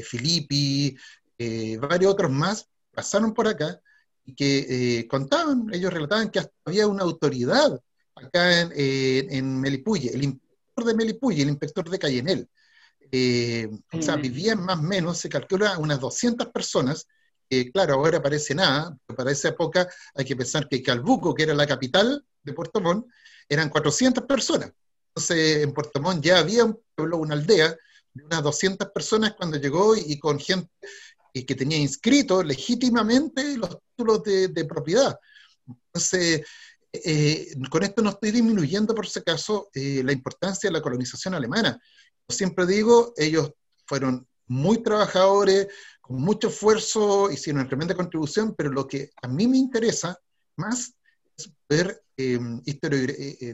[0.03, 0.95] Filippi,
[1.37, 3.79] eh, varios otros más pasaron por acá
[4.25, 7.79] y que eh, contaban, ellos relataban que había una autoridad
[8.15, 12.49] acá en, Melipuye, el inspector de Melipuye, el inspector de Cayenel.
[13.11, 17.07] Eh, o sea, vivían más o menos, se calcula unas 200 personas,
[17.73, 21.53] claro, ahora parece nada, pero para esa época hay que pensar que Calbuco, que era
[21.53, 23.07] la capital de Puerto Montt,
[23.49, 24.71] eran 400 personas.
[25.13, 27.75] Entonces, en Puerto Montt ya había un pueblo, una aldea
[28.13, 30.69] de unas 200 personas cuando llegó y, con gente
[31.33, 35.17] que tenía inscritos legítimamente los títulos de, propiedad.
[35.67, 36.45] Entonces,
[36.93, 41.33] eh, con esto no estoy disminuyendo, por si acaso, eh, la importancia de la colonización
[41.33, 41.79] alemana.
[42.27, 43.51] Yo siempre digo, ellos
[43.85, 45.67] fueron muy trabajadores,
[46.01, 50.17] con mucho esfuerzo, hicieron una tremenda contribución, pero lo que a mí me interesa
[50.57, 50.93] más
[51.37, 52.39] es poder, eh,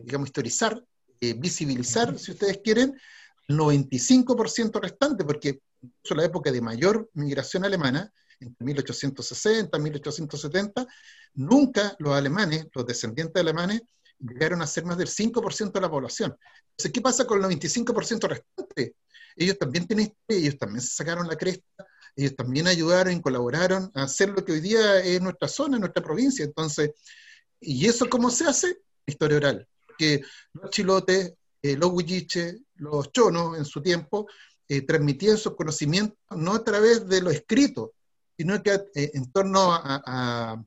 [0.03, 0.83] digamos, historizar,
[1.19, 2.99] visibilizar, si ustedes quieren,
[3.47, 10.87] el 95% restante, porque en la época de mayor migración alemana, entre 1860 y 1870,
[11.35, 13.81] nunca los alemanes, los descendientes alemanes,
[14.19, 16.35] llegaron a ser más del 5% de la población.
[16.71, 18.95] Entonces, ¿qué pasa con el 95% restante?
[19.35, 24.03] Ellos también tienen ellos también se sacaron la cresta, ellos también ayudaron y colaboraron a
[24.03, 26.43] hacer lo que hoy día es nuestra zona, nuestra provincia.
[26.43, 26.91] Entonces,
[27.59, 28.79] ¿y eso cómo se hace?
[29.05, 29.67] Historia oral.
[29.97, 30.21] Porque
[30.53, 31.33] los chilotes,
[31.63, 34.27] eh, los huilliches, los chonos en su tiempo,
[34.69, 37.93] eh, transmitían sus conocimientos no a través de lo escrito,
[38.37, 40.61] sino que eh, en torno a,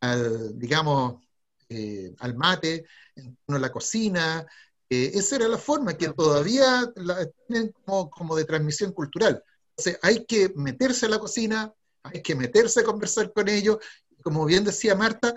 [0.00, 1.26] al, digamos,
[1.68, 2.84] eh, al mate,
[3.16, 4.46] en torno a la cocina.
[4.88, 9.42] esa era la forma que todavía la, tienen como, como de transmisión cultural.
[9.70, 13.78] Entonces hay que meterse a la cocina, hay que meterse a conversar con ellos.
[14.22, 15.34] Como bien decía Marta,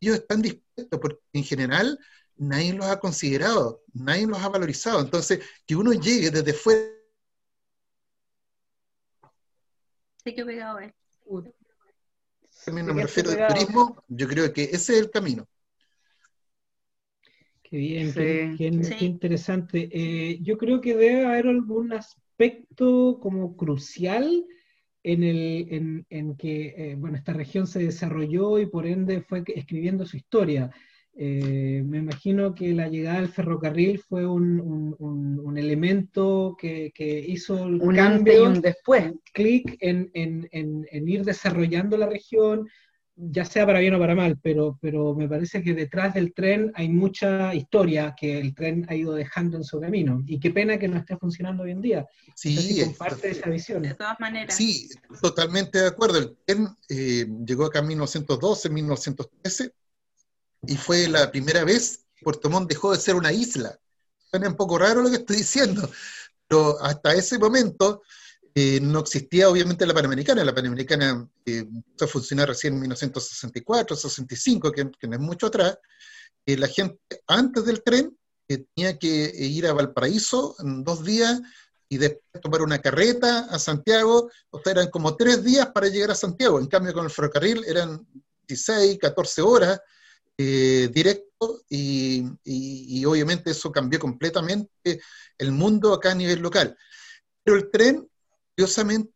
[0.00, 1.98] ellos están dispuestos porque en general
[2.36, 5.00] nadie los ha considerado, nadie los ha valorizado.
[5.00, 7.02] Entonces, que uno llegue desde fuera
[10.24, 10.94] Sí que pegado eh.
[12.70, 15.48] me refiero al turismo, yo creo que ese es el camino.
[17.62, 18.66] Qué bien, qué,
[19.00, 19.88] interesante.
[19.90, 24.46] Eh, yo creo que debe haber algún aspecto como crucial
[25.02, 30.06] en, el, en, que eh, bueno, esta región se desarrolló y por ende fue escribiendo
[30.06, 30.70] su historia.
[31.14, 37.66] Eh, me imagino que la llegada del ferrocarril fue un, un, elemento que, que, hizo
[37.66, 39.12] el un cambio, y un después.
[39.34, 42.66] clic en, en, en, ir desarrollando la región,
[43.14, 46.72] ya sea para bien o para mal, pero, pero me parece que detrás del tren
[46.74, 50.22] hay mucha historia que el tren ha ido dejando en su camino.
[50.26, 52.06] Y qué pena que no esté funcionando hoy en día.
[52.34, 53.82] Sí, comparte esa visión.
[53.82, 54.56] De todas maneras.
[54.56, 54.88] Sí,
[55.20, 56.18] totalmente de acuerdo.
[56.18, 59.72] El tren eh, llegó acá en 1912, 1913
[60.66, 63.78] y fue la primera vez que Puerto Montt dejó de ser una isla.
[64.30, 65.90] Suena un poco raro lo que estoy diciendo,
[66.46, 68.02] pero hasta ese momento
[68.54, 70.44] eh, no existía obviamente la Panamericana.
[70.44, 75.78] La Panamericana eh, empezó a funcionar recién en 1964, 65, que, no es mucho atrás.
[76.46, 81.40] Eh, la gente antes del tren tenía que ir a Valparaíso en dos días
[81.88, 86.10] y después tomar una carreta a Santiago, o sea, eran como tres días para llegar
[86.10, 86.58] a Santiago.
[86.58, 88.06] En cambio, con el ferrocarril eran
[88.46, 89.80] 16, 14 horas
[90.38, 95.00] eh, directo y, obviamente eso cambió completamente
[95.38, 96.76] el mundo acá a nivel local.
[97.42, 98.08] Pero el tren,
[98.54, 99.12] curiosamente,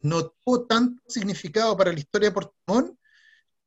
[0.00, 2.96] no tuvo tanto significado para la historia de Montt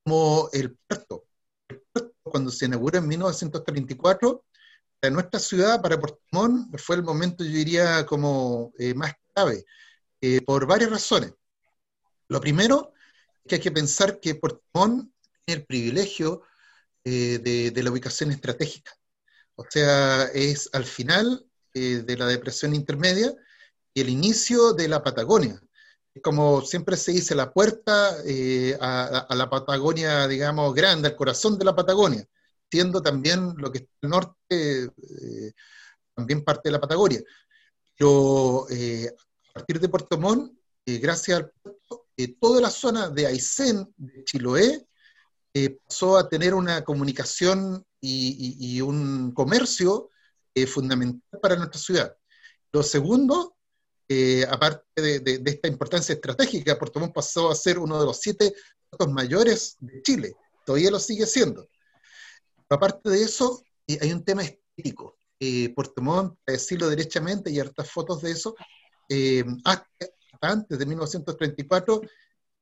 [0.04, 1.26] como el puerto.
[1.68, 4.46] El puerto, cuando se inauguró en 1934,
[5.00, 6.00] para nuestra ciudad, para
[6.32, 9.66] Montt, fue el momento, yo diría, como eh, más clave,
[10.22, 11.34] eh, por varias razones.
[12.28, 12.94] Lo primero
[13.48, 14.40] que hay que pensar que
[14.74, 15.12] Montt
[15.46, 16.44] tiene el privilegio
[17.04, 18.92] eh, de, la ubicación estratégica.
[19.56, 23.34] O sea, es al final eh, de la depresión intermedia
[23.94, 25.60] y el inicio de la Patagonia.
[26.22, 31.66] Como siempre se dice, la puerta eh, a, la Patagonia, digamos, grande, al corazón de
[31.66, 32.24] la Patagonia,
[32.70, 34.90] siendo también lo que está al norte,
[36.14, 37.22] también parte de la Patagonia.
[37.98, 40.54] Pero a partir de Puerto Montt,
[40.86, 42.08] gracias al puerto,
[42.40, 44.86] toda la zona de Aysén, de Chiloé,
[45.54, 50.10] eh, pasó a tener una comunicación y, un comercio
[50.56, 52.18] eh, fundamental para nuestra ciudad.
[52.72, 53.58] Lo segundo,
[54.08, 58.54] eh, aparte de, esta importancia estratégica, Puerto Montt pasó a ser uno de los siete
[58.90, 60.34] puertos mayores de Chile,
[60.66, 61.68] todavía lo sigue siendo.
[62.70, 65.18] Aparte de eso, hay un tema estético.
[65.76, 68.56] Puerto Montt, para decirlo derechamente, y hartas fotos de eso,
[69.66, 69.88] hasta
[70.42, 72.02] antes de 1934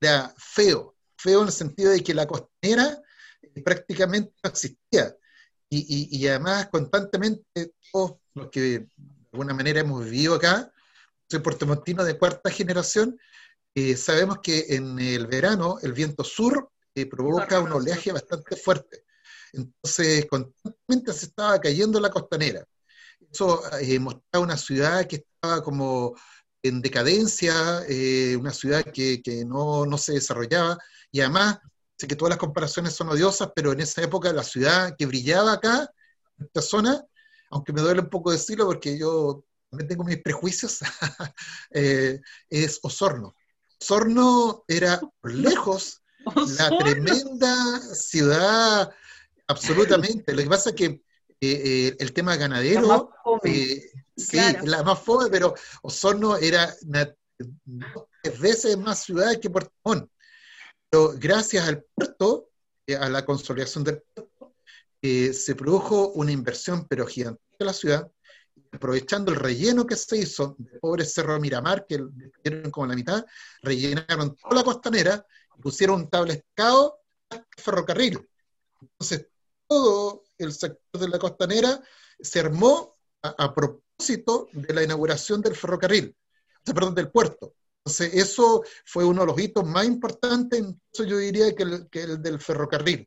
[0.02, 3.02] era feo, feo en el sentido de que la costanera
[3.42, 5.16] eh, prácticamente no existía.
[5.72, 8.88] Y, además, constantemente, todos los que de
[9.32, 10.74] alguna manera hemos vivido acá,
[11.30, 13.20] soy puertomontino de cuarta generación,
[13.76, 19.06] eh, sabemos que en el verano el viento sur eh, provoca un oleaje bastante fuerte.
[19.54, 22.66] Entonces, constantemente se estaba cayendo la costanera.
[23.32, 26.16] Eso eh, mostraba una ciudad que estaba como
[26.64, 27.54] en decadencia,
[27.88, 30.78] eh, una ciudad que, no, no, se desarrollaba,
[31.12, 31.60] y además,
[31.98, 35.54] sé que todas las comparaciones son odiosas, pero en esa época la ciudad que brillaba
[35.54, 35.92] acá,
[36.38, 37.04] en esta zona,
[37.52, 40.80] aunque me duele un poco decirlo porque yo también tengo mis prejuicios,
[41.72, 42.20] eh,
[42.50, 43.36] es Osorno.
[43.82, 46.02] Osorno era por lejos
[46.58, 48.92] la tremenda ciudad,
[49.48, 50.34] absolutamente.
[50.34, 51.02] Lo que pasa es que eh,
[51.42, 53.12] eh, el tema ganadero,
[54.16, 56.76] sí, la más fome, pero Osorno era
[58.22, 60.12] tres veces más ciudad que Puerto Montt.
[60.90, 62.50] Pero gracias al puerto,
[63.00, 64.56] a la consolidación del puerto,
[65.02, 68.12] se produjo una inversión pero gigante en la ciudad,
[68.72, 72.04] aprovechando el relleno que se hizo del pobre Cerro Miramar, que
[72.44, 73.26] dieron como la mitad,
[73.62, 75.26] rellenaron toda la costanera
[75.60, 77.00] pusieron un tablescado
[77.58, 78.28] ferrocarril.
[78.82, 79.28] Entonces,
[79.68, 81.82] todo el sector de la costanera
[82.20, 86.16] se armó a, propósito de la inauguración del ferrocarril,
[86.64, 87.56] perdón, del puerto.
[87.90, 92.40] Entonces, eso fue uno de los hitos más importantes, eso yo diría que el, del
[92.40, 93.04] ferrocarril.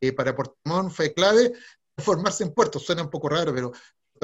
[0.00, 1.52] Eh, para Montt fue clave
[1.98, 3.72] formarse en puerto, suena un poco raro, pero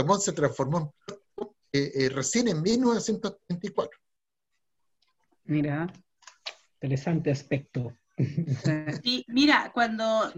[0.07, 4.01] Montt se transformó en puerto eh, eh, recién en 1934.
[5.45, 5.93] Mira,
[6.77, 7.95] interesante aspecto.
[9.05, 10.33] Sí, mira, cuando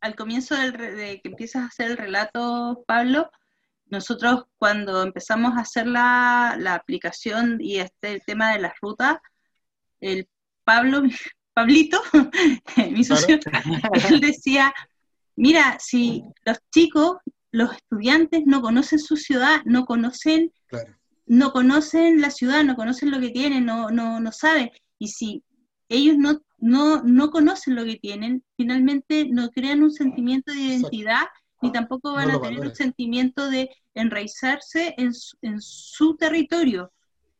[0.00, 3.30] al comienzo de que empiezas a hacer el relato, Pablo,
[3.94, 9.18] nosotros cuando empezamos a hacer la, aplicación y este el tema de las rutas,
[10.00, 10.28] el
[10.64, 11.02] Pablo,
[11.54, 12.02] Pablito,
[12.90, 13.38] mi socio,
[14.10, 14.74] él decía,
[15.36, 17.18] mira, si los chicos
[17.52, 20.52] los estudiantes no conocen su ciudad, no conocen,
[21.26, 24.70] no conocen la ciudad, no conocen lo que tienen, no, no, no saben.
[24.98, 25.44] Y si
[25.88, 31.26] ellos no, no, no conocen lo que tienen, finalmente no crean un sentimiento de identidad,
[31.64, 36.92] ni tampoco van a tener un sentimiento de enraizarse en su, en su territorio.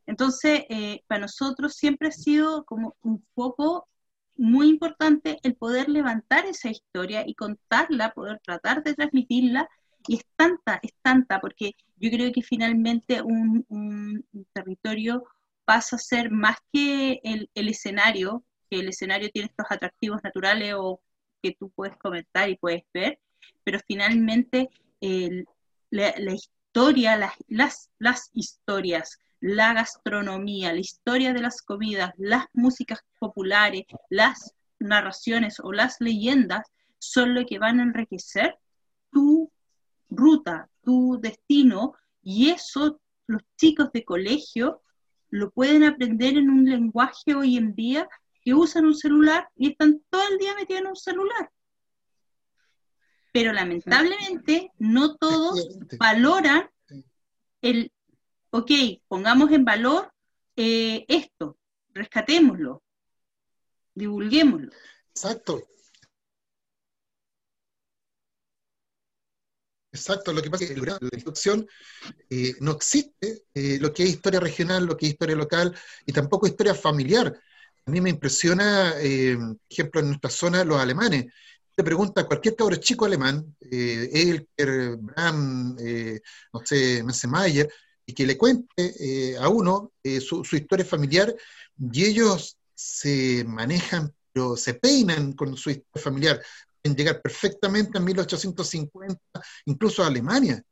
[0.06, 3.88] Entonces, eh, para nosotros siempre ha sido como un poco
[4.36, 9.68] muy importante el poder levantar esa historia y contarla, poder tratar de transmitirla
[10.06, 15.24] y es tanta, es tanta, porque yo creo que finalmente un, territorio
[15.64, 21.00] pasa a ser más que el, escenario, que el escenario tiene estos atractivos naturales o
[21.42, 23.18] que tú puedes comentar y puedes ver,
[23.62, 24.70] pero finalmente
[25.90, 33.00] la, historia, las, las, las historias, la gastronomía, la historia de las comidas, las músicas
[33.18, 36.66] populares, las narraciones o las leyendas
[36.98, 38.58] son lo que van a enriquecer
[39.10, 39.50] tu
[40.08, 44.82] ruta, tu destino, y eso los chicos de colegio
[45.30, 48.08] lo pueden aprender en un lenguaje hoy en día
[48.42, 51.50] que usan un celular y están todo el día metidos en un celular.
[53.34, 55.66] Pero lamentablemente no todos
[55.98, 56.70] valoran
[57.62, 57.90] el,
[58.50, 58.70] ok,
[59.08, 60.12] pongamos en valor
[60.54, 61.58] eh, esto,
[61.92, 62.84] rescatémoslo,
[63.92, 64.70] divulguémoslo.
[65.10, 65.64] Exacto.
[69.90, 71.66] Exacto, lo que pasa es que la instrucción
[72.30, 76.12] eh, no existe eh, lo que es historia regional, lo que es historia local y
[76.12, 77.36] tampoco historia familiar.
[77.84, 81.26] A mí me impresiona, por ejemplo, en nuestra zona, los alemanes.
[81.74, 85.76] Te pregunta a cualquier cabro chico alemán, Elker, Bram,
[86.52, 87.68] no sé, Messemeyer,
[88.06, 91.34] y que le cuente a uno su, su historia familiar,
[91.92, 96.42] y ellos se manejan, pero se peinan con su historia familiar
[96.84, 99.18] en llegar perfectamente a 1850,
[99.64, 100.62] incluso a Alemania.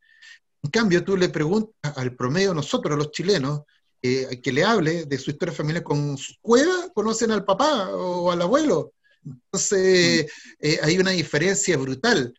[0.62, 3.62] En cambio, tú le preguntas al promedio nosotros, los chilenos,
[4.00, 8.30] eh, que le hable de su historia familiar con su cueva, conocen al papá o
[8.30, 8.92] al abuelo.
[9.24, 12.34] Entonces, eh, hay una diferencia brutal.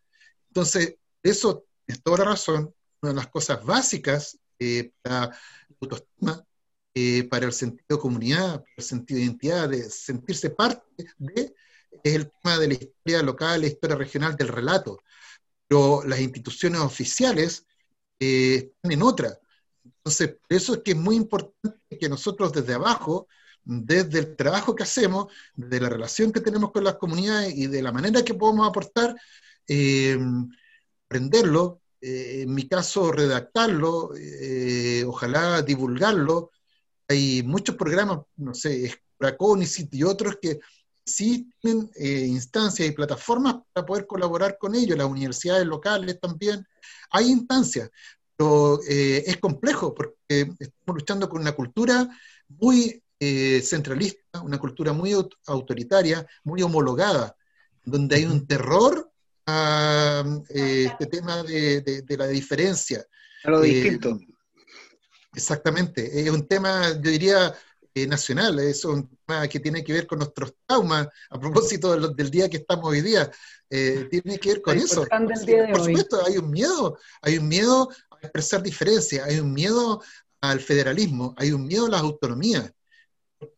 [0.49, 2.73] Entonces, eso es toda la razón.
[3.01, 5.39] Una de las cosas básicas eh, para la
[5.81, 6.45] autoestima,
[7.29, 10.83] para el sentido de comunidad, para el sentido de identidad, de sentirse parte
[11.17, 11.53] de,
[12.03, 15.01] es el tema de la historia local, la historia regional del relato,
[15.67, 17.65] pero las instituciones oficiales
[18.19, 19.37] eh, están en otra.
[19.83, 23.27] Entonces, por eso es que es muy importante que nosotros desde abajo,
[23.63, 27.81] desde el trabajo que hacemos, de la relación que tenemos con las comunidades y de
[27.81, 29.15] la manera que podemos aportar,
[29.67, 30.17] eh,
[31.05, 34.11] aprenderlo, eh, en mi caso redactarlo,
[35.07, 36.51] ojalá divulgarlo.
[37.07, 40.59] Hay muchos programas, no sé, Spraconicit y otros que
[41.05, 46.65] sí tienen eh, instancias y plataformas para poder colaborar con ellos, las universidades locales también.
[47.11, 47.89] Hay instancias,
[48.35, 50.13] pero eh, es complejo porque
[50.59, 52.09] estamos luchando con una cultura
[52.47, 55.13] muy eh, centralista, una cultura muy
[55.47, 57.35] autoritaria, muy homologada,
[57.85, 59.09] donde hay un terror
[59.45, 63.05] a eh, este tema de, la diferencia.
[63.43, 64.19] A lo distinto.
[65.33, 67.53] Exactamente, es un tema, yo diría,
[67.95, 72.29] eh, nacional, es un tema que tiene que ver con nuestros traumas, a propósito del
[72.29, 73.31] día que estamos hoy día,
[73.69, 75.05] eh, tiene que ver con eso.
[75.07, 80.01] Por supuesto, hay un miedo, hay un miedo a expresar diferencias, hay un miedo
[80.41, 82.71] al federalismo, hay un miedo a las autonomías.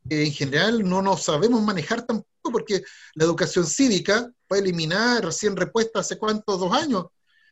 [0.10, 2.84] En general no nos sabemos manejar tampoco porque
[3.16, 7.06] la educación cívica fue eliminada, recién repuesta hace cuántos, dos años.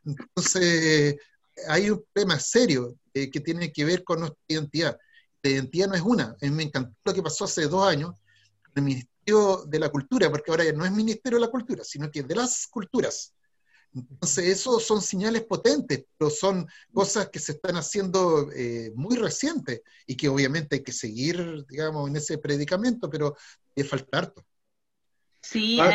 [0.05, 1.15] Entonces,
[1.67, 4.97] hay un problema serio eh, que tiene que ver con nuestra identidad.
[5.41, 6.35] La identidad no es una.
[6.41, 8.13] A mí me encantó lo que pasó hace dos años
[8.67, 12.09] en el Ministerio de la Cultura, porque ahora no es Ministerio de la Cultura, sino
[12.09, 13.33] que es de las culturas.
[13.95, 19.81] Entonces, eso son señales potentes, pero son cosas que se están haciendo eh, muy recientes
[20.07, 23.35] y que obviamente hay que seguir, digamos, en ese predicamento, pero
[23.75, 24.45] hay falta harto.
[25.41, 25.93] Sí, ah,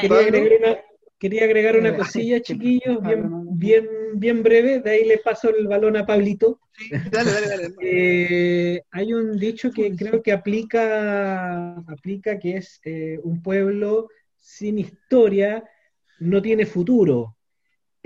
[1.19, 5.97] quería, agregar una, cosilla, chiquillos, bien, bien, bien breve, de ahí le paso el balón
[5.97, 6.61] a Pablito.
[7.11, 7.75] dale, dale, dale.
[7.81, 14.79] Eh, hay un dicho que creo que aplica, aplica que es eh, un pueblo sin
[14.79, 15.65] historia
[16.21, 17.38] no tiene futuro.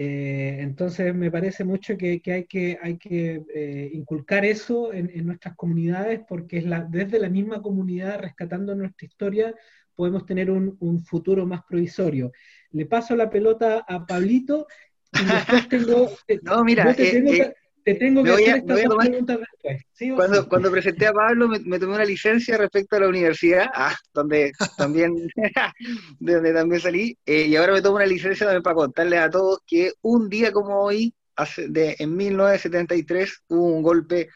[0.05, 6.21] Eh, entonces me parece mucho que, hay que, hay que inculcar eso en, nuestras comunidades
[6.27, 9.55] porque es la, desde la misma comunidad rescatando nuestra historia
[9.95, 12.33] podemos tener un, un futuro más provisorio.
[12.73, 14.67] Le paso la pelota a Pablito
[15.13, 16.11] y después tengo...
[16.43, 17.55] no, mira, te, tengo, eh,
[17.85, 20.17] te tengo que hacer estas preguntas después.
[20.17, 24.53] cuando, cuando presenté a Pablo me, tomé una licencia respecto a la universidad, ah, donde
[24.77, 25.15] también,
[26.21, 29.31] de donde también salí, eh, y ahora me tomo una licencia también para contarles a
[29.31, 34.29] todos que un día como hoy, hace, de, en 1973, hubo un golpe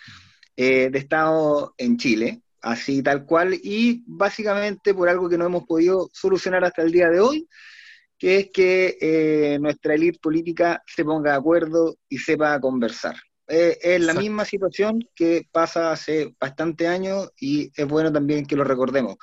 [0.56, 5.64] eh, de Estado en Chile, así tal cual, y básicamente por algo que no hemos
[5.64, 7.48] podido solucionar hasta el día de hoy,
[8.18, 13.16] que es que eh, nuestra élite política se ponga de acuerdo y sepa conversar.
[13.48, 18.56] Eh, es la misma situación que pasa hace bastante años y es bueno también que
[18.56, 19.16] lo recordemos.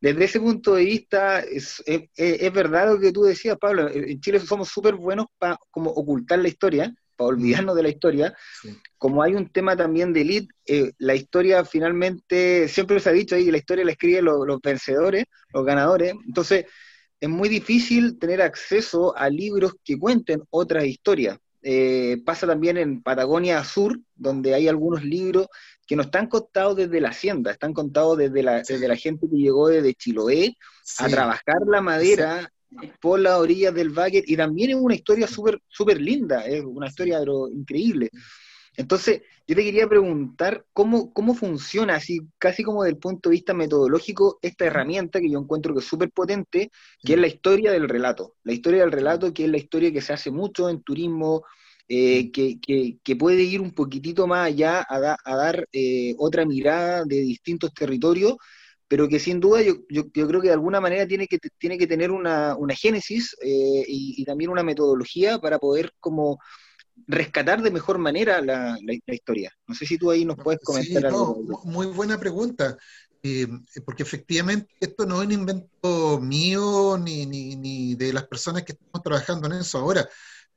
[0.00, 4.40] Desde ese punto de vista, es, es verdad lo que tú decías, Pablo, en Chile
[4.40, 8.34] somos súper buenos para como ocultar la historia, para olvidarnos de la historia.
[8.98, 13.34] Como hay un tema también de elite, eh, la historia finalmente, siempre se ha dicho
[13.34, 16.14] ahí, la historia la escriben los, vencedores, los ganadores.
[16.26, 16.66] Entonces,
[17.20, 21.38] es muy difícil tener acceso a libros que cuenten otras historias.
[21.62, 25.46] Eh, pasa también en Patagonia Sur, donde hay algunos libros
[25.86, 29.36] que no están contados desde la hacienda, están contados desde la, desde la gente que
[29.36, 30.56] llegó desde Chiloé
[30.98, 32.52] a trabajar la madera
[33.00, 36.88] por las orillas del Bagger, y también es una historia súper super linda, es una
[36.88, 37.20] historia
[37.52, 38.10] increíble.
[38.76, 43.34] Entonces, yo te quería preguntar cómo, cómo funciona, así casi como desde el punto de
[43.34, 46.70] vista metodológico, esta herramienta que yo encuentro que es súper potente,
[47.02, 48.36] que es la historia del relato.
[48.44, 51.44] La historia del relato, que es la historia que se hace mucho en turismo,
[51.88, 57.04] eh, que, que, puede ir un poquitito más allá a, a dar eh, otra mirada
[57.04, 58.36] de distintos territorios
[58.92, 61.86] pero que sin duda yo, yo, creo que de alguna manera tiene que, tiene que
[61.86, 66.38] tener una, una génesis eh, y, también una metodología para poder como
[67.06, 69.52] rescatar de mejor manera la, la, historia.
[69.66, 71.36] No sé si tú ahí nos puedes comentar algo.
[71.64, 72.76] muy buena pregunta,
[73.22, 73.46] eh,
[73.84, 78.72] porque efectivamente esto no es un invento mío ni, ni, ni de las personas que
[78.72, 80.08] estamos trabajando en eso ahora.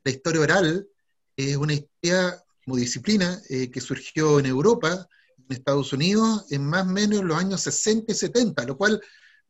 [0.04, 0.88] La historia oral
[1.36, 5.08] es una historia como disciplina eh, que surgió en Europa,
[5.38, 9.02] en Estados Unidos en más o menos los años 60 y 70, lo cual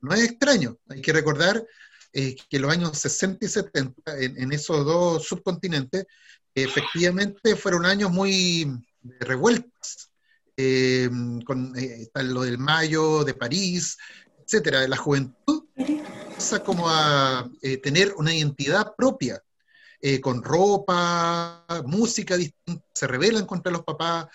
[0.01, 0.77] no es extraño.
[0.89, 1.65] Hay que recordar
[2.11, 6.05] eh, que los años 60 y 70, en, esos dos subcontinentes,
[6.64, 8.68] efectivamente fueron años muy
[9.20, 10.10] revueltos,
[10.58, 11.10] eh,
[11.45, 13.97] con eh, lo del Mayo, de París,
[14.43, 14.88] etcétera.
[14.88, 17.49] La juventud empieza como a
[17.84, 19.41] tener una identidad propia,
[20.22, 24.28] con ropa, música distinta, se rebelan contra los papás,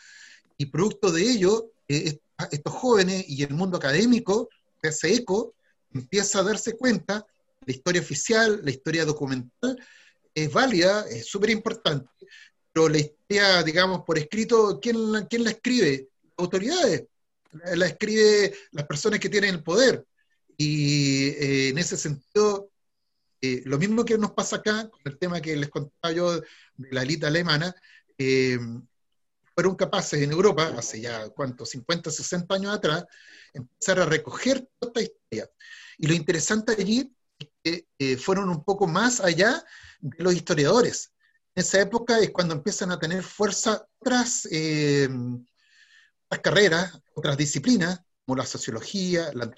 [0.60, 2.18] y producto de ello, eh,
[2.50, 4.50] estos jóvenes y el mundo académico
[4.82, 5.54] se hace eco,
[5.94, 7.24] empieza a darse cuenta,
[7.64, 9.78] la historia oficial, la historia documental,
[10.34, 12.08] es válida, es súper importante,
[12.72, 16.08] pero la historia, digamos, por escrito, ¿quién la, quién la escribe?
[16.22, 17.06] Las autoridades,
[17.74, 20.04] la, escribe las personas que tienen el poder.
[20.56, 22.70] Y eh, en ese sentido,
[23.40, 26.46] eh, lo mismo que nos pasa acá, con el tema que les contaba yo de
[26.90, 27.74] la elita alemana,
[29.54, 31.70] fueron capaces en Europa, hace ya, ¿cuántos?
[31.70, 33.04] 50, 60 años atrás,
[33.52, 35.50] empezar a recoger toda esta historia.
[35.98, 37.12] Y lo interesante allí
[37.64, 39.64] eh, fueron un poco más allá
[40.00, 41.12] de los historiadores.
[41.54, 45.08] En esa época es cuando empiezan a tener fuerza otras, eh,
[46.42, 49.50] carreras, otras disciplinas, como la sociología, la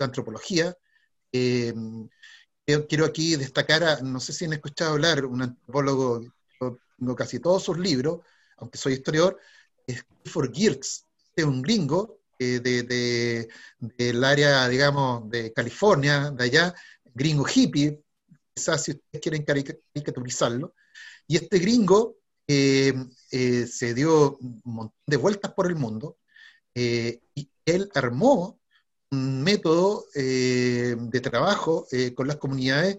[0.00, 0.76] antropología,
[1.32, 1.74] eh,
[2.88, 6.22] quiero aquí destacar, no sé si han escuchado hablar, un antropólogo,
[6.60, 8.20] yo tengo casi todos sus libros,
[8.58, 9.38] aunque soy historiador,
[9.86, 16.74] es Clifford Geertz, es un gringo eh, de, del área, digamos, de California, de allá,
[17.14, 18.02] gringo hippie,
[18.52, 20.74] quizás si ustedes quieren caricaturizarlo,
[21.26, 22.92] y este gringo eh,
[23.30, 26.18] eh, se dio un montón de vueltas por el mundo
[26.74, 28.60] y él armó
[29.12, 31.86] un método de trabajo
[32.16, 32.96] con las comunidades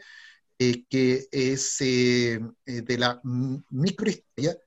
[0.58, 3.20] que es de la
[3.70, 4.58] microhistoria,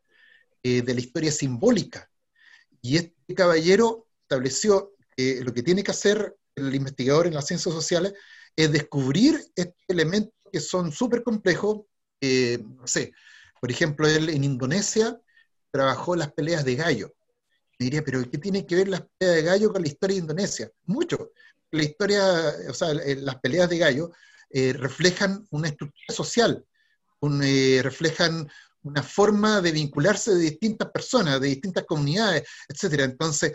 [0.63, 2.11] de la historia simbólica.
[2.83, 8.13] Y este caballero estableció lo que tiene que hacer el investigador en las ciencias sociales
[8.57, 11.83] es descubrir estos elementos que son súper complejos.
[13.61, 15.21] por ejemplo, él en Indonesia
[15.71, 17.15] trabajó las peleas de gallo.
[17.79, 20.23] Me diría, pero ¿qué tiene que ver las peleas de gallo con la historia de
[20.23, 20.71] Indonesia?
[20.87, 21.31] Mucho.
[21.71, 22.23] La historia,
[22.69, 24.11] o sea, las peleas de gallo
[24.51, 26.65] eh, reflejan una estructura social,
[27.43, 28.49] eh, reflejan
[28.83, 33.01] una forma de vincularse de distintas personas, de distintas comunidades, etc.
[33.01, 33.53] Entonces,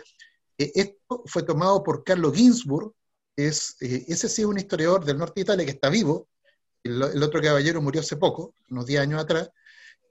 [0.56, 2.92] eh, esto fue tomado por Carlo Ginsburg,
[3.36, 6.28] es, eh, ese sí es un historiador del norte de Italia que está vivo,
[6.82, 9.50] el, otro caballero murió hace poco, unos 10 años atrás,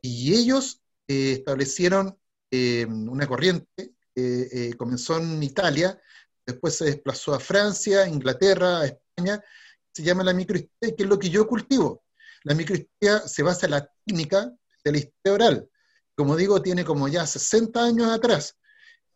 [0.01, 2.17] y ellos eh, establecieron
[2.55, 3.95] una corriente,
[4.78, 5.99] comenzó en Italia,
[6.45, 9.43] después se desplazó a Francia, Inglaterra, España,
[9.93, 12.03] se llama la microhistoria, que es lo que yo cultivo.
[12.43, 14.51] La microhistoria se basa en la técnica
[14.84, 15.69] de la historia oral.
[16.15, 18.57] Como digo, tiene como ya 60 años atrás.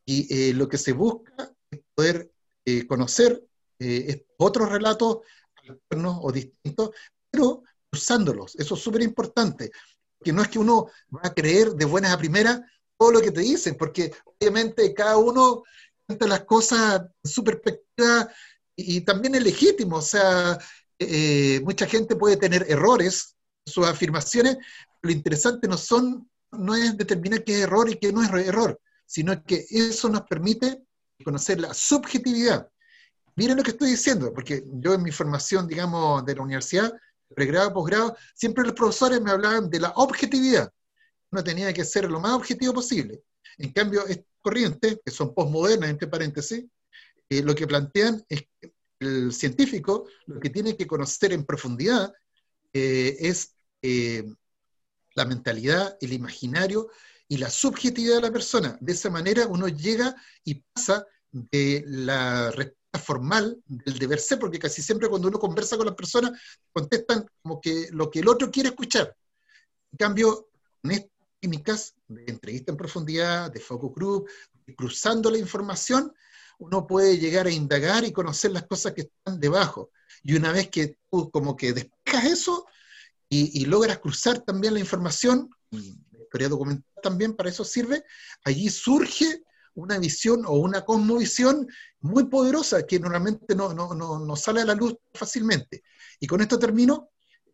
[0.06, 2.32] Y eh, lo que se busca es poder
[2.66, 3.44] eh, conocer
[3.80, 5.20] eh, otros relatos
[5.68, 6.92] alternos o distintos,
[7.30, 8.56] pero usándolos.
[8.56, 9.72] Eso es súper importante.
[10.24, 12.62] Que no es que uno va a creer de buenas a primeras
[12.98, 15.64] todo lo que te dicen, porque obviamente cada uno
[16.06, 18.30] cuenta las cosas en su perspectiva
[18.76, 19.98] y, también es legítimo.
[19.98, 20.58] O sea,
[21.62, 24.58] mucha gente puede tener errores en sus afirmaciones.
[25.02, 28.80] Lo interesante no son no es determinar qué es error y qué no es error,
[29.06, 30.84] sino que eso nos permite
[31.24, 32.70] conocer la subjetividad.
[33.38, 36.92] Miren lo que estoy diciendo, porque yo en mi formación, digamos, de la universidad,
[37.36, 40.74] pregrado, posgrado, siempre los profesores me hablaban de la objetividad.
[41.32, 43.22] Uno tenía que ser lo más objetivo posible.
[43.60, 46.66] En cambio, estas corrientes, que son postmodernas, entre paréntesis,
[47.30, 52.12] eh, lo que plantean es que el científico lo que tiene que conocer en profundidad
[52.74, 54.26] eh, es eh,
[55.14, 56.90] la mentalidad, el imaginario
[57.28, 58.78] y la subjetividad de la persona.
[58.82, 64.60] De esa manera uno llega y pasa de la respuesta formal del deber ser, porque
[64.60, 66.40] casi siempre cuando uno conversa con las personas
[66.72, 69.16] contestan como que lo que el otro quiere escuchar.
[69.92, 70.50] En cambio,
[70.84, 74.30] en estas técnicas de entrevista en profundidad, de focus group,
[74.76, 76.14] cruzando la información,
[76.60, 79.92] uno puede llegar a indagar y conocer las cosas que están debajo.
[80.24, 82.66] Y una vez que tú como que despejas eso
[83.30, 85.50] y, y logras cruzar también la información,
[86.28, 88.04] historia documental también para eso sirve,
[88.44, 89.44] allí surge
[89.78, 91.68] una visión o una cosmovisión
[92.00, 95.84] muy poderosa que normalmente no, no, no, sale a la luz fácilmente.
[96.20, 97.10] Y con esto termino.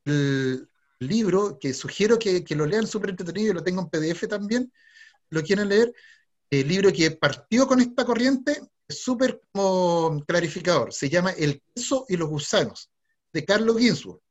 [0.05, 0.67] El
[0.99, 4.71] libro que sugiero que, que lo lean súper entretenido, lo tengo en PDF también,
[5.29, 5.93] lo quieren leer,
[6.49, 9.41] el libro que partió con esta corriente es súper
[10.27, 12.89] clarificador, se llama El queso y los gusanos,
[13.33, 14.21] de Carlos Ginsburg.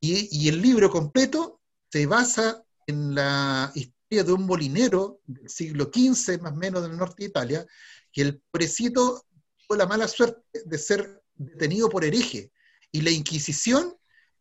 [0.00, 1.60] Y, y el libro completo
[1.90, 6.96] se basa en la historia de un molinero del siglo XV, más o menos del
[6.96, 7.66] norte de Italia,
[8.10, 9.24] que el pobrecito
[9.58, 12.50] tuvo la mala suerte de ser detenido por hereje,
[12.90, 13.94] y la Inquisición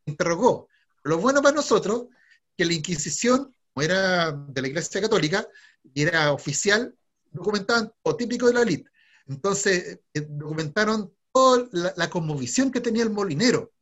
[0.05, 0.69] interrogó.
[1.03, 2.07] Lo bueno para nosotros,
[2.55, 5.45] que la Inquisición, como era de la Iglesia Católica,
[5.93, 6.95] y era oficial,
[7.31, 8.89] documentaban todo típico de la élite.
[9.27, 13.73] Entonces, eh, documentaron toda la, la conmovisión que tenía el molinero.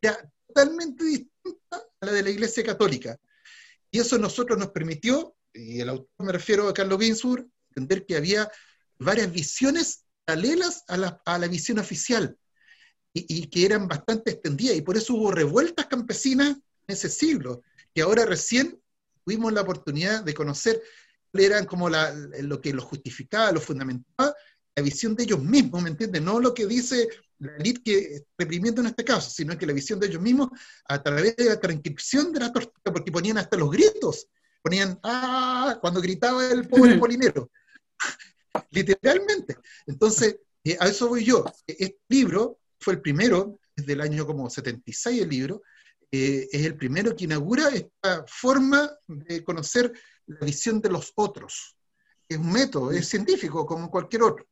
[0.00, 3.18] Era totalmente distinta a la de la Iglesia Católica.
[3.90, 8.16] Y eso nosotros nos permitió, y el autor me refiero a Carlos Ginsburg, entender que
[8.16, 8.50] había
[8.98, 12.36] varias visiones paralelas a la, a la visión oficial
[13.12, 14.76] y, que eran bastante extendidas.
[14.76, 17.62] Y por eso hubo revueltas campesinas en ese siglo,
[17.94, 18.80] que ahora recién
[19.24, 20.82] tuvimos la oportunidad de conocer
[21.34, 24.34] eran como la, lo que lo justificaba, lo fundamentaba,
[24.74, 26.22] la visión de ellos mismos, ¿me entiendes?
[26.22, 27.08] No lo que dice
[27.38, 30.48] la élite que reprimiendo en este caso, sino que la visión de ellos mismos
[30.88, 34.28] a través de la transcripción de la tortura, porque ponían hasta los gritos,
[34.62, 37.50] ponían, ah, cuando gritaba el pobre polinero,
[38.70, 39.56] literalmente.
[39.86, 41.44] Entonces, eh, a eso voy yo.
[41.66, 45.62] Este libro fue el primero, desde el año como 76 el libro,
[46.10, 49.92] eh, es el primero que inaugura esta forma de conocer
[50.26, 51.76] la visión de los otros.
[52.28, 54.46] Es un método, es científico como cualquier otro.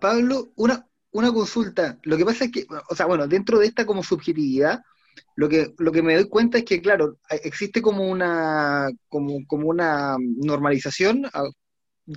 [0.00, 1.98] Pablo, una, una consulta.
[2.02, 4.82] Lo que pasa es que, o sea, bueno, dentro de esta como subjetividad,
[5.36, 9.68] lo que, lo que me doy cuenta es que, claro, existe como una, como, como
[9.68, 11.48] una normalización ah,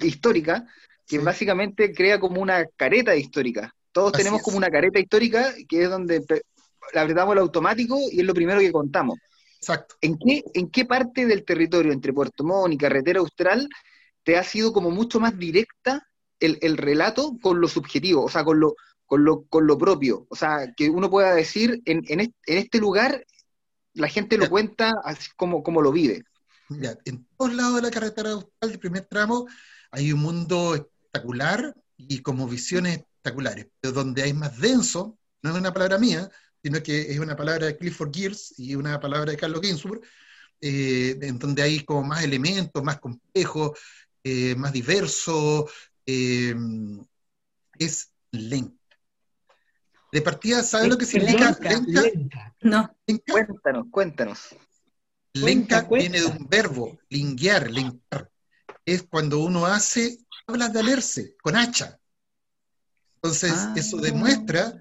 [0.02, 0.68] histórica
[1.08, 3.74] que básicamente crea como una careta histórica.
[3.92, 6.24] Todos tenemos como una careta histórica que es donde
[6.94, 9.20] la apretamos el automático y es lo primero que contamos.
[9.58, 9.96] Exacto.
[10.02, 13.70] ¿En qué, ¿En qué parte del territorio entre Puerto Montt y Carretera Austral
[14.24, 16.06] te ha sido como mucho más directa
[16.46, 18.76] el, el relato con lo subjetivo, o sea, con lo,
[19.06, 20.26] con lo, con lo propio?
[20.30, 23.26] O sea, que uno pueda decir, en, en, este, lugar
[23.94, 26.24] la gente lo cuenta así como, como lo vive.
[26.70, 29.48] Ya, en todos lados de la carretera austral, el primer tramo,
[29.92, 35.58] hay un mundo espectacular y como visiones espectaculares, pero donde hay más denso, no es
[35.58, 36.30] una palabra mía,
[36.64, 40.02] sino que es una palabra de Clifford Gears y una palabra de Carlos Ginsburg,
[40.60, 43.78] eh, en donde hay como más elementos, más complejos,
[44.24, 45.70] eh, más diversos,
[46.06, 46.56] eh,
[47.80, 48.78] es lenta.
[50.12, 52.56] De partida, ¿sabes lo que significa lenta?
[52.62, 52.96] No.
[53.28, 54.56] Cuéntanos, cuéntanos.
[55.34, 58.30] Lenca viene de un verbo, linguear, lencar.
[58.86, 62.00] Es cuando uno hace, habla de alerce, con hacha.
[63.16, 63.74] Entonces, ah.
[63.76, 64.80] eso demuestra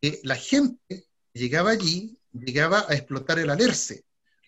[0.00, 4.04] que la gente llegaba allí, llegaba a explotar el alerce.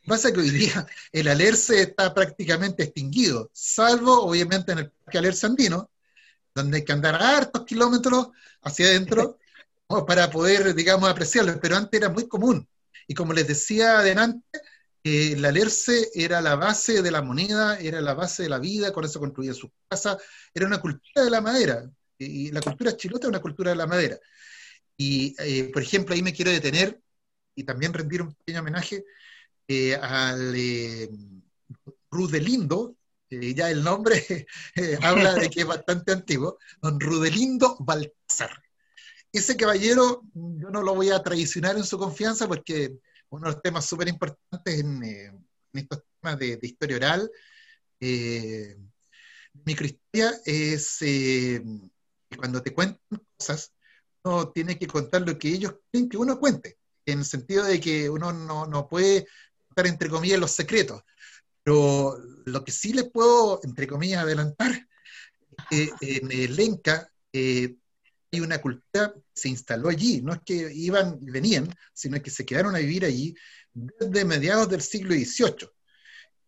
[0.06, 5.46] Pasa que hoy día el alerce está prácticamente extinguido, salvo obviamente en el parque alerce
[5.46, 5.90] andino,
[6.54, 8.28] donde hay que andar hartos kilómetros
[8.62, 9.38] hacia adentro
[10.06, 12.68] para poder, digamos, apreciarlo, pero antes era muy común.
[13.06, 14.44] Y como les decía adelante,
[15.04, 18.92] eh, el alerce era la base de la moneda, era la base de la vida,
[18.92, 20.18] con eso construía su casa,
[20.52, 23.86] era una cultura de la madera, y la cultura chilota es una cultura de la
[23.86, 24.18] madera.
[24.96, 27.00] Y, eh, por ejemplo, ahí me quiero detener
[27.54, 29.04] y también rendir un pequeño homenaje
[29.72, 31.08] eh, al eh,
[32.10, 32.96] Rudelindo,
[33.30, 34.46] ya el nombre
[35.02, 38.50] habla de que es bastante antiguo, don Rudelindo Baltasar.
[39.32, 42.98] Ese caballero yo no lo voy a traicionar en su confianza porque
[43.30, 47.30] uno de los temas súper importantes en, estos temas de, historia oral,
[49.64, 50.98] microhistoria, es
[52.36, 53.00] cuando te cuentan
[53.38, 53.72] cosas,
[54.24, 57.80] uno tiene que contar lo que ellos quieren que uno cuente, en el sentido de
[57.80, 59.26] que uno no, puede
[59.72, 61.02] contar, entre comillas, los secretos.
[61.62, 64.86] Pero lo que sí le puedo, entre comillas, adelantar,
[65.70, 67.76] es que en el Lenca eh,
[68.32, 72.30] hay una cultura que se instaló allí, no es que iban y venían, sino que
[72.30, 73.34] se quedaron a vivir allí
[73.72, 75.68] desde mediados del siglo XVIII.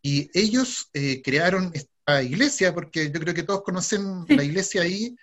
[0.03, 5.16] Y ellos eh, crearon esta iglesia, porque yo creo que todos conocen la iglesia ahí,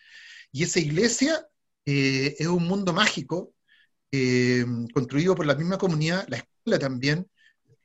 [0.52, 1.45] y esa iglesia
[1.86, 3.54] eh, es un mundo mágico
[4.12, 7.28] eh, construido por la misma comunidad, la escuela también,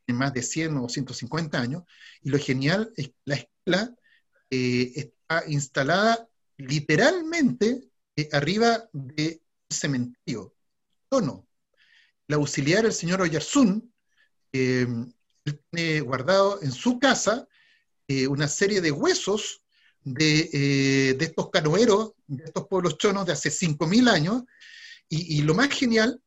[0.07, 1.83] tiene más de 100 o 150 años,
[2.23, 3.95] y lo genial es que la escuela
[4.51, 7.83] eh, está instalada literalmente
[8.33, 10.55] arriba del cementerio,
[11.09, 11.47] tono.
[12.29, 13.93] La auxiliar, el señor Oyarzún,
[14.51, 17.47] tiene guardado en su casa
[18.29, 19.63] una serie de huesos
[20.03, 24.45] de, de, estos canoeros de estos pueblos chonos de hace 5.000 años,
[25.09, 26.21] y, lo más genial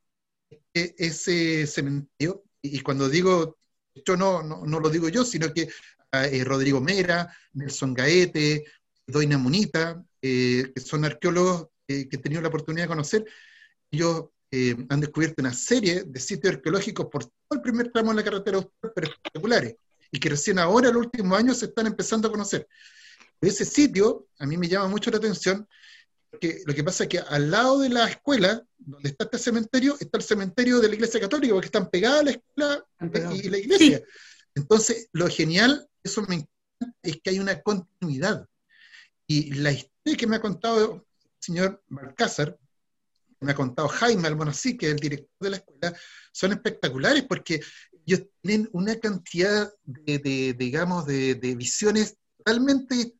[0.73, 3.58] es ese cementerio, y cuando digo
[4.03, 5.69] chono, no, no, lo digo yo, sino que
[6.11, 8.65] ah, eh, Rodrigo Mera, Nelson Gaete,
[9.05, 13.25] Doina Munita, eh, que son arqueólogos eh, que he tenido la oportunidad de conocer,
[13.91, 14.25] ellos
[14.89, 18.67] han descubierto una serie de sitios arqueológicos por todo el primer tramo de la carretera
[18.95, 19.75] pero espectaculares,
[20.11, 22.67] y que recién ahora, en los últimos años, se están empezando a conocer.
[23.39, 25.67] Ese sitio a mí me llama mucho la atención
[26.29, 29.97] porque lo que pasa es que al lado de la escuela, donde está este cementerio,
[29.99, 32.85] está el cementerio de la iglesia católica, porque están pegadas la escuela
[33.33, 34.03] y la iglesia.
[34.53, 38.47] Entonces, lo genial, eso me encanta, es que hay una continuidad.
[39.25, 42.57] Y la historia que me ha contado el señor Balcázar,
[43.39, 45.97] me ha contado Jaime Almonací, que es el director de la escuela,
[46.31, 47.61] son espectaculares porque
[48.05, 53.18] ellos tienen una cantidad de, digamos, de, de visiones totalmente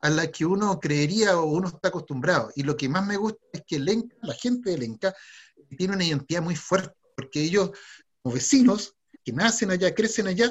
[0.00, 2.50] a la que uno creería o uno está acostumbrado.
[2.56, 5.14] Y lo que más me gusta es que la gente de Lenca
[5.76, 7.70] tiene una identidad muy fuerte, porque ellos,
[8.22, 10.50] como vecinos, que nacen allá, crecen allá,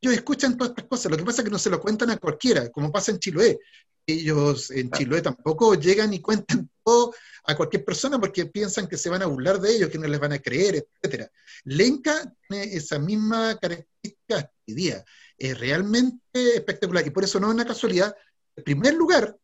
[0.00, 1.10] ellos escuchan todas estas cosas.
[1.10, 3.58] Lo que pasa es que no se lo cuentan a cualquiera, como pasa en Chiloé.
[4.06, 9.10] Ellos en Chiloé tampoco llegan y cuentan todo a cualquier persona porque piensan que se
[9.10, 11.28] van a burlar de ellos, que no les van a creer, etc.
[11.64, 15.04] Lenca tiene esa misma característica hoy día
[15.38, 17.06] es realmente espectacular.
[17.06, 18.14] Y por eso no es una casualidad.
[18.54, 19.36] El primer lugar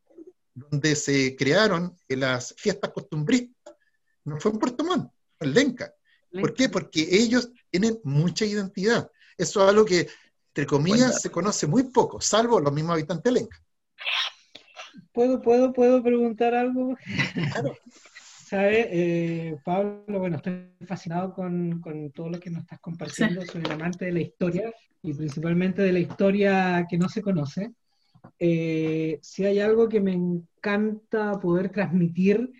[0.55, 3.75] donde se crearon las fiestas costumbristas
[4.25, 5.95] no fue en Puerto Montt, fue en Lenca.
[6.31, 6.69] ¿Por qué?
[6.69, 9.11] Porque ellos tienen mucha identidad.
[9.37, 10.09] Eso es algo que,
[10.49, 13.63] entre comillas, se conoce muy poco, salvo los mismos habitantes de Lenca.
[15.13, 16.97] ¿Puedo, puedo, puedo preguntar algo?
[18.47, 20.19] ¿Sabes, eh, Pablo?
[20.19, 21.83] Bueno, estoy fascinado con,
[22.15, 23.43] todo lo que nos estás compartiendo.
[23.43, 27.73] Soy un amante de la historia y principalmente de la historia que no se conoce.
[28.39, 32.51] Eh, si hay algo que me encanta poder transmitir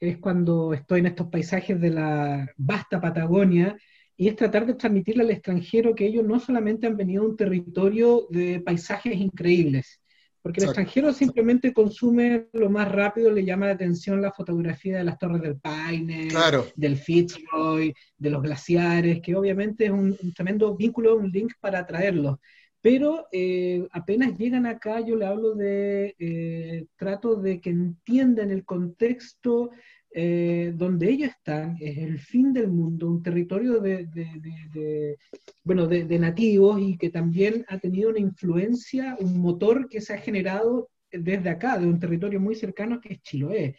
[0.00, 3.76] es cuando estoy en estos paisajes de la vasta Patagonia
[4.16, 7.36] y es tratar de transmitirle al extranjero que ellos no solamente han venido a un
[7.36, 10.00] territorio de paisajes increíbles,
[10.42, 15.04] porque el extranjero simplemente consume lo más rápido, le llama la atención la fotografía de
[15.04, 16.28] las torres del Paine,
[16.76, 22.38] del Fitzroy, de los glaciares, que obviamente es un, tremendo vínculo, un link para atraerlos.
[22.80, 28.64] Pero eh, apenas llegan acá, yo le hablo de eh, trato de que entiendan el
[28.64, 29.70] contexto
[30.10, 35.16] eh, donde ellos están, es el fin del mundo, un territorio de,
[35.64, 40.18] bueno, de, nativos y que también ha tenido una influencia, un motor que se ha
[40.18, 43.76] generado desde acá, de un territorio muy cercano que es Chiloé.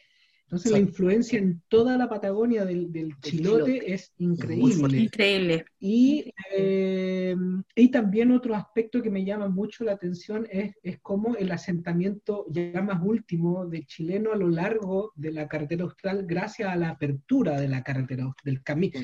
[0.49, 2.89] Entonces la influencia en toda la Patagonia del,
[3.21, 4.97] chilote, es increíble.
[4.97, 5.65] Increíble.
[5.79, 7.35] Y, eh,
[7.75, 12.47] y también otro aspecto que me llama mucho la atención es, es cómo el asentamiento
[12.49, 16.89] ya más último de chileno a lo largo de la carretera austral, gracias a la
[16.89, 18.99] apertura de la carretera, del camino.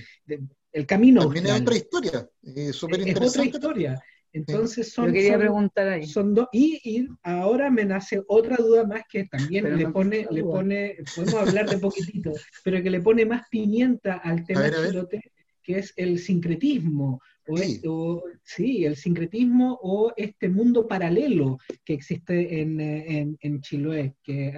[0.72, 2.30] el camino También es otra historia,
[2.74, 3.26] súper interesante.
[3.28, 4.04] Es otra historia.
[4.36, 6.06] Entonces son, quería preguntar ahí.
[6.06, 10.98] son dos y, ahora me nace otra duda más que también le pone, le pone,
[11.16, 15.32] podemos hablar de poquitito, pero que le pone más pimienta al tema chilote,
[15.64, 17.22] que es el sincretismo.
[17.48, 18.86] O, sí.
[18.86, 24.54] el sincretismo o este mundo paralelo que existe en, en, en Chiloé, que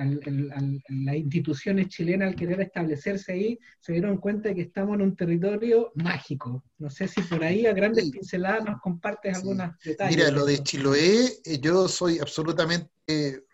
[0.89, 5.15] las instituciones chilenas al querer establecerse ahí se dieron cuenta de que estamos en un
[5.15, 6.63] territorio mágico.
[6.77, 10.15] No sé si por ahí a grandes pinceladas nos compartes algunos detalles.
[10.15, 12.89] Mira, lo de Chiloé, eh, yo soy absolutamente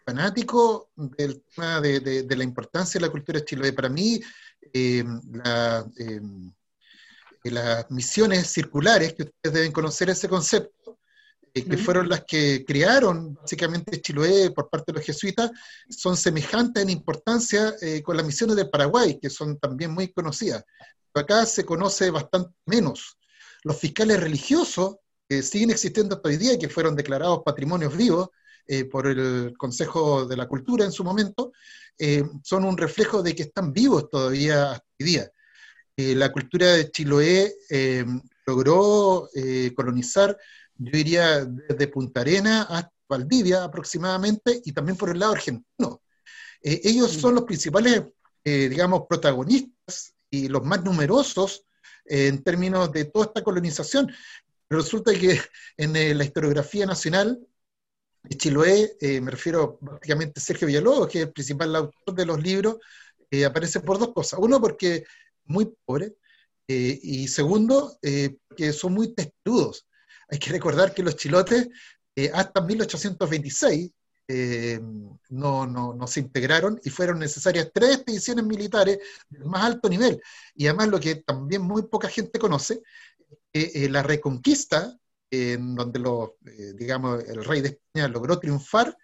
[0.05, 3.73] fanático del tema de, de, la importancia de la cultura de Chiloé.
[3.73, 4.19] Para mí,
[4.73, 5.86] eh, la...
[5.97, 6.21] Eh,
[7.51, 10.99] las misiones circulares, que ustedes deben conocer ese concepto,
[11.53, 15.51] eh, que fueron las que crearon básicamente Chiloé por parte de los jesuitas,
[15.89, 20.63] son semejantes en importancia eh, con las misiones del Paraguay, que son también muy conocidas.
[21.11, 23.19] Pero acá se conoce bastante menos.
[23.63, 24.95] Los fiscales religiosos
[25.29, 28.29] que siguen existiendo hasta hoy día y que fueron declarados patrimonios vivos
[28.65, 31.51] eh, por el Consejo de la Cultura en su momento,
[32.43, 35.31] son un reflejo de que están vivos todavía hasta hoy día.
[35.95, 38.03] Eh, la cultura de Chiloé eh,
[38.47, 40.35] logró eh, colonizar,
[40.75, 46.01] yo diría, desde Punta Arena hasta Valdivia aproximadamente, y también por el lado argentino.
[46.61, 48.03] ellos son los principales,
[48.43, 51.63] digamos, protagonistas y los más numerosos
[52.05, 54.11] en términos de toda esta colonización.
[54.67, 55.39] Pero resulta que
[55.77, 57.39] en la historiografía nacional,
[58.23, 62.41] de Chiloé, me refiero prácticamente a Sergio Villalobos, que es el principal autor de los
[62.41, 62.77] libros,
[63.45, 64.39] aparece por dos cosas.
[64.41, 65.03] Uno, porque
[65.45, 66.13] muy pobres,
[66.67, 69.87] eh, y segundo, eh, que son muy testudos.
[70.29, 71.69] Hay que recordar que los chilotes
[72.15, 73.91] eh, hasta 1826
[75.29, 78.97] no, no, no, se integraron y fueron necesarias tres expediciones militares
[79.29, 80.19] del más alto nivel.
[80.55, 82.81] Y además lo que también muy poca gente conoce,
[83.51, 84.97] la reconquista,
[85.29, 86.37] en donde lo,
[86.73, 88.97] digamos, el rey de España logró triunfar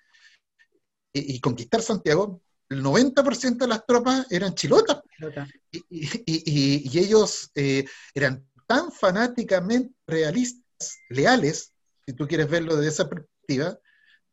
[1.13, 5.01] y conquistar Santiago, el 90% de las tropas eran chilotas.
[5.71, 11.73] Y, ellos eh, eran tan fanáticamente realistas, leales,
[12.05, 13.77] si tú quieres verlo desde esa perspectiva,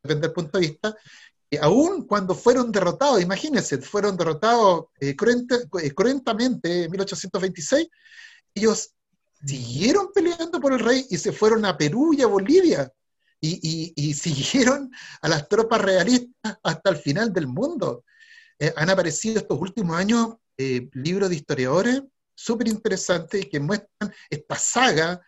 [0.01, 0.95] depende del punto de vista,
[1.49, 7.87] que aún cuando fueron derrotados, imagínense, fueron derrotados eh, eh, cruentamente en 1826,
[8.53, 8.91] ellos
[9.45, 12.91] siguieron peleando por el rey y se fueron a Perú y a Bolivia.
[13.39, 18.03] Y, y, siguieron a las tropas realistas hasta el final del mundo.
[18.59, 22.03] Eh, han aparecido estos últimos años eh, libros de historiadores
[22.33, 25.21] súper interesantes que muestran esta saga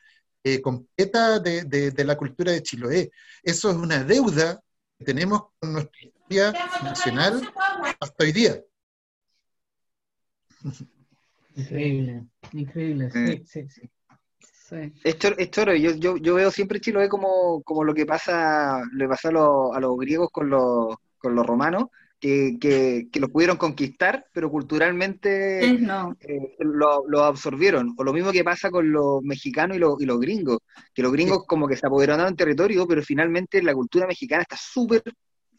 [0.43, 3.11] eh, completa de, la cultura de Chiloé.
[3.43, 4.61] Eso es una deuda
[4.97, 6.53] que tenemos con nuestra historia
[6.84, 7.53] nacional
[7.99, 8.61] hasta hoy día.
[11.55, 13.89] Increíble, increíble, sí, sí, sí.
[15.03, 19.97] Esto, yo, yo, veo siempre Chiloé como, como lo que pasa, le pasa a, los
[19.97, 21.86] griegos con los, con los romanos,
[22.20, 27.95] que, que, lo pudieron conquistar, pero culturalmente eh, lo, absorbieron.
[27.97, 30.59] O lo mismo que pasa con los mexicanos y, los, y los gringos,
[30.93, 34.57] que los gringos como que se apoderaron en territorio, pero finalmente la cultura mexicana está
[34.57, 35.03] súper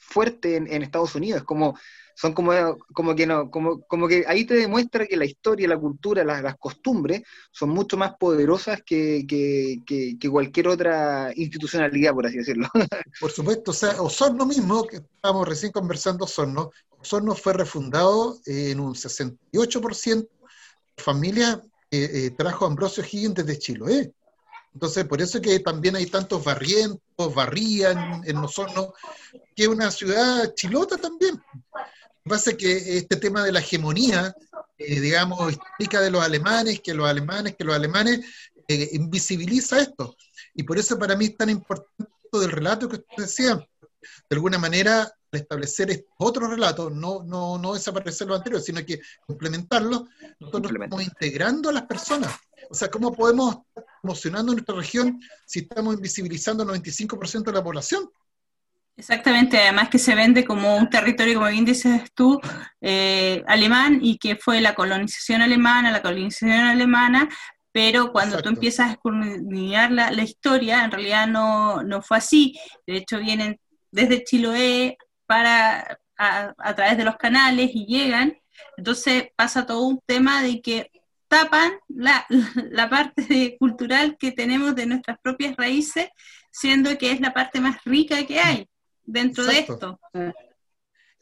[0.00, 1.44] fuerte en, en, Estados Unidos.
[1.44, 1.76] Como
[2.20, 2.52] son como,
[2.92, 6.58] como que no, como, como que ahí te demuestra que la historia, la cultura, las,
[6.58, 12.68] costumbres son mucho más poderosas que, que, que, cualquier otra institucionalidad, por así decirlo.
[13.20, 16.70] Por supuesto, o sea, o son lo mismo que estábamos recién conversando, son, ¿no?
[16.90, 20.28] Osorno fue refundado en un 68%
[20.98, 24.12] familia eh, trajo Ambrosio Higgins desde Chiloé.
[24.72, 28.94] Entonces, por eso que también hay tantos barrientos, barrían en Osorno,
[29.54, 31.34] que es una ciudad chilota también.
[31.34, 34.34] Lo que pasa es que este tema de la hegemonía,
[34.78, 38.20] eh, digamos, histórica de los alemanes, que los alemanes, que los alemanes,
[38.68, 40.16] eh, invisibiliza esto.
[40.54, 43.56] Y por eso para mí es tan importante del relato que usted decía.
[43.56, 49.00] De alguna manera, al establecer otro relato, no, no, no desaparecer lo anterior, sino que
[49.26, 50.08] complementarlo,
[50.38, 52.32] nosotros estamos integrando a las personas.
[52.70, 53.58] O sea, ¿cómo podemos
[54.00, 58.08] promocionando nuestra región si estamos invisibilizando al 95% de la población?
[58.96, 62.40] Exactamente, además que se vende como un territorio, como bien dices tú,
[62.80, 67.28] eh, alemán y que fue la colonización alemana, la colonización alemana,
[67.72, 72.56] pero cuando tú empiezas a escudriñar la, la, historia, en realidad no, no fue así.
[72.86, 73.58] De hecho, vienen
[73.90, 74.96] desde Chiloé
[75.26, 78.36] para, a, a través de los canales y llegan.
[78.76, 80.90] Entonces pasa todo un tema de que
[81.30, 82.26] tapan la,
[82.70, 86.08] la parte cultural que tenemos de nuestras propias raíces,
[86.50, 88.68] siendo que es la parte más rica que hay
[89.04, 89.98] dentro de esto.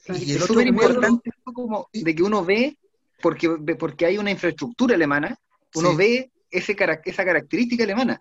[0.09, 2.79] Y es súper importante como de que uno ve,
[3.21, 5.37] porque, porque hay una infraestructura alemana,
[5.75, 8.19] uno ve ese, esa característica alemana.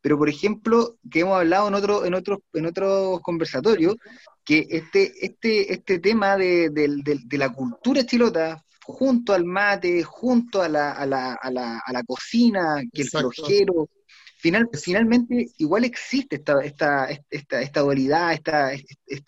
[0.00, 3.96] Pero, por ejemplo, que hemos hablado en otro, en otros, en otros conversatorios,
[4.44, 10.68] que este, este, este tema de, de la cultura chilota junto al mate, junto a
[10.68, 13.90] la, a la, a la, a la cocina, que el flojero.
[14.38, 18.70] Final, finalmente, igual existe esta, esta, esta, esta dualidad, esta,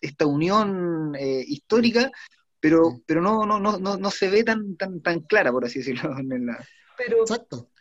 [0.00, 2.11] esta unión eh, histórica,
[2.58, 6.11] pero, pero no, no, no, no, se ve tan, tan, tan clara, por así decirlo.
[6.96, 7.24] Pero,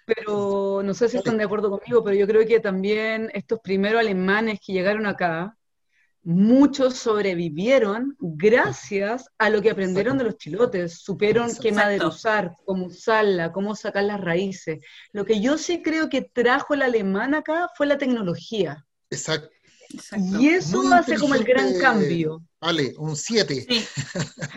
[0.06, 4.00] pero no sé si están de acuerdo conmigo, pero yo creo que también estos primeros
[4.00, 5.58] alemanes que llegaron acá,
[6.24, 12.88] muchos sobrevivieron gracias a lo que aprendieron de los chilotes, supieron qué madera usar, cómo
[12.88, 14.80] usarla, cómo sacar las raíces.
[15.12, 18.86] Lo que yo sí creo que trajo el alemán acá fue la tecnología.
[19.10, 19.50] Exacto.
[20.40, 22.44] Y eso hace como el gran cambio.
[22.62, 23.66] Vale, un 7.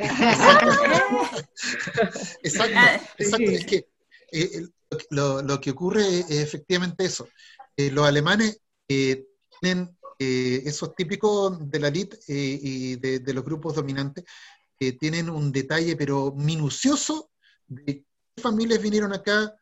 [2.43, 3.51] exacto, exacto.
[3.51, 3.89] Es que
[4.33, 4.67] eh,
[5.11, 7.29] lo, que ocurre es efectivamente eso.
[7.77, 9.25] Eh, los alemanes eh,
[9.61, 14.25] tienen eh, esos típicos de la elite eh, y de, los grupos dominantes
[14.79, 17.31] que tienen un detalle pero minucioso
[17.67, 18.05] de
[18.37, 19.53] qué familias vinieron acá,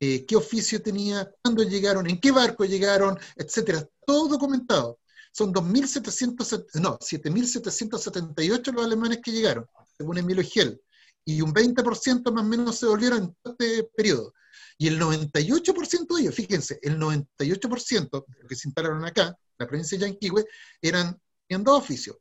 [0.00, 5.00] eh, qué oficio tenía, cuándo llegaron, en qué barco llegaron, etcétera, todo documentado.
[5.32, 9.66] Son 2.700, no, 7.778 los alemanes que llegaron,
[9.98, 10.80] según Emilio Giel,
[11.26, 14.32] y un 20% más o menos se volvieron en este periodo.
[14.78, 19.66] Y el 98% de ellos, fíjense, el 98% de los que se instalaron acá la
[19.66, 20.44] provincia de Yanquihue,
[20.82, 21.18] eran,
[21.48, 22.16] en dos oficios,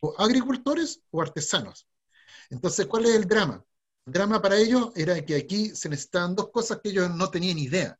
[0.00, 1.86] o agricultores o artesanos.
[2.50, 3.62] Entonces, ¿cuál es el drama?
[4.06, 7.58] El drama para ellos era que aquí se necesitaban dos cosas que ellos no tenían
[7.58, 7.98] idea.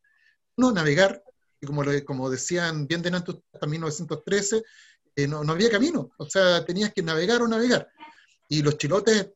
[0.57, 1.22] Uno, navegar,
[1.61, 1.66] y
[2.03, 4.62] como, decían bien de antes, hasta 1913,
[5.14, 7.88] eh, no, no había camino, o sea, tenías que navegar o navegar.
[8.49, 9.30] Y los chilotes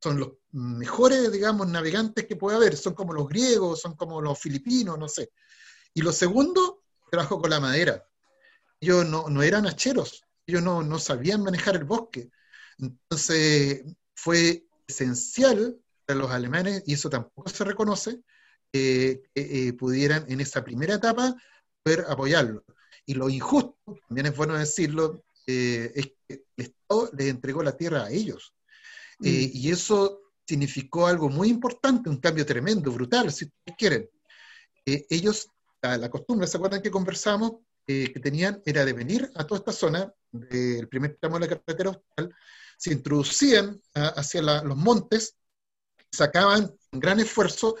[0.00, 4.38] son los mejores, digamos, navegantes que puede haber, son como los griegos, son como los
[4.38, 5.32] filipinos, no sé.
[5.94, 8.08] Y lo segundo, trabajo con la madera
[8.80, 12.30] ellos no, eran hacheros, ellos no, sabían manejar el bosque.
[12.78, 13.84] Entonces
[14.14, 18.22] fue esencial para los alemanes, y eso tampoco se reconoce,
[18.72, 21.34] que eh, pudieran en esa primera etapa
[21.82, 22.64] poder apoyarlo.
[23.06, 23.76] Y lo injusto,
[24.06, 28.54] también es bueno decirlo, eh, es que el Estado les entregó la tierra a ellos.
[29.22, 29.56] Eh, mm.
[29.56, 34.08] y eso significó algo muy importante, un cambio tremendo, brutal, si quieren.
[34.84, 35.48] ellos,
[35.82, 37.52] la, la, costumbre, ¿se acuerdan que conversamos?
[37.90, 41.48] Eh, que tenían era de venir a toda esta zona del primer tramo de la
[41.48, 42.34] carretera austral,
[42.76, 45.36] se introducían hacia los montes,
[46.12, 47.76] sacaban con gran esfuerzo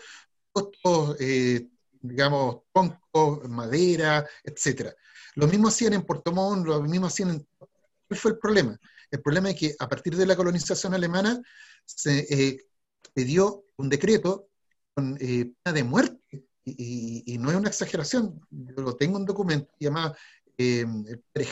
[0.54, 1.68] estos, eh,
[2.00, 4.94] digamos, troncos, madera, etc.
[5.34, 7.46] Lo mismo hacían en Puerto Montt, lo mismo hacían en...
[7.58, 8.80] ¿Cuál fue el problema?
[9.10, 11.40] El problema es que a partir de la colonización alemana
[11.84, 12.66] se eh,
[13.14, 14.50] dio un decreto
[14.94, 19.72] con pena de muerte y, no es una exageración, yo lo tengo en un documento
[19.78, 20.14] llamado
[20.58, 20.84] eh,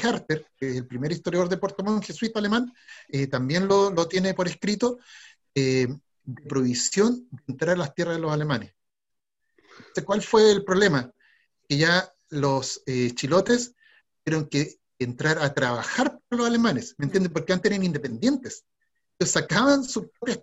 [0.02, 2.72] Harter, que es el primer historiador de Puerto Montt, jesuita alemán,
[3.09, 4.98] eh, también lo, tiene por escrito,
[5.54, 5.86] eh,
[6.24, 8.74] de prohibición de entrar a las tierras de los alemanes.
[10.04, 11.12] ¿Cuál fue el problema?
[11.68, 13.74] Que ya los eh, chilotes
[14.24, 17.32] tuvieron que entrar a trabajar por los alemanes, ¿me entienden?
[17.32, 18.64] Porque antes eran independientes.
[19.18, 20.40] Ellos sacaban sus propias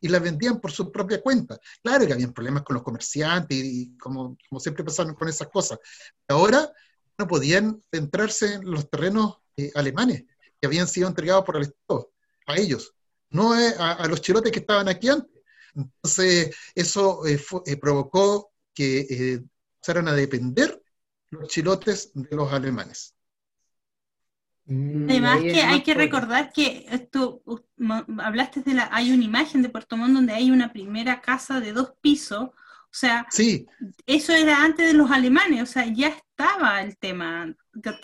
[0.00, 1.58] y las vendían por su propia cuenta.
[1.82, 5.78] Claro que habían problemas con los comerciantes y, como, siempre pasaron con esas cosas.
[6.28, 6.70] Ahora
[7.18, 10.24] no podían entrarse en los terrenos eh, alemanes
[10.60, 12.12] que habían sido entregados por el Estado
[12.46, 12.94] a ellos.
[13.30, 15.30] no a, los chilotes que estaban aquí antes.
[15.74, 19.40] Entonces, eso eh, eh, provocó que
[19.74, 20.82] empezaran a depender
[21.30, 23.14] los chilotes de los alemanes.
[24.66, 27.42] Mm, Además que hay que recordar que esto,
[28.18, 31.72] hablaste de la, hay una imagen de Puerto Montt donde hay una primera casa de
[31.72, 32.50] dos pisos,
[32.92, 33.66] o sea, sí.
[34.06, 37.54] eso era antes de los alemanes, o sea, ya estaba el tema,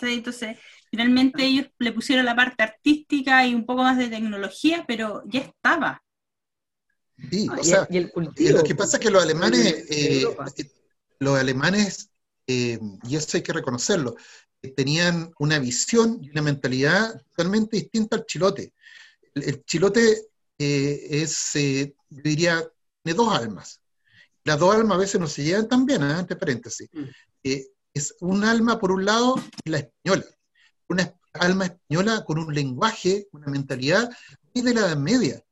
[0.01, 0.57] entonces
[0.89, 5.41] finalmente ellos le pusieron la parte artística y un poco más de tecnología, pero ya
[5.41, 6.03] estaba.
[7.31, 10.25] Sí, o sea, y el cultivo, lo que pasa es que los alemanes, eh,
[11.19, 12.11] los alemanes,
[12.45, 14.15] eh, y eso hay que reconocerlo,
[14.61, 18.73] tenían una visión y una mentalidad totalmente distinta al chilote.
[19.33, 20.27] El, chilote
[20.57, 22.71] eh, es, eh, yo diría,
[23.03, 23.81] tiene dos almas.
[24.43, 26.19] Las dos almas a veces no se llevan tan bien, ¿eh?
[26.19, 26.89] entre paréntesis.
[26.91, 27.03] Mm.
[27.93, 29.35] es un alma, por un lado,
[29.65, 30.25] la española.
[30.89, 34.09] Una alma española con un lenguaje, una mentalidad
[34.53, 35.43] muy de la Edad Media.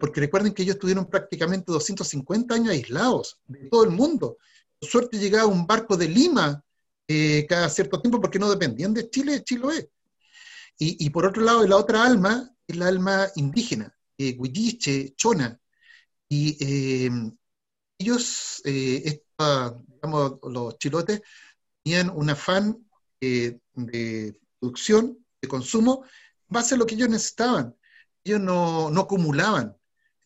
[0.00, 4.38] porque recuerden que ellos estuvieron prácticamente 250 años aislados de todo el mundo.
[4.78, 6.63] Por suerte llegaba un barco de Lima
[7.08, 9.90] eh, cada cierto tiempo porque no dependían de Chile, Chiloé.
[10.78, 14.36] Y, y por otro lado, la otra alma es la alma indígena, eh,
[15.16, 15.60] Chona.
[16.28, 17.10] Y eh,
[17.98, 21.22] ellos, eh, digamos, los chilotes,
[21.82, 22.84] tenían un afán
[23.20, 23.60] de
[24.58, 26.04] producción, de consumo,
[26.48, 27.76] base a lo que ellos necesitaban.
[28.24, 29.76] Ellos no, no acumulaban,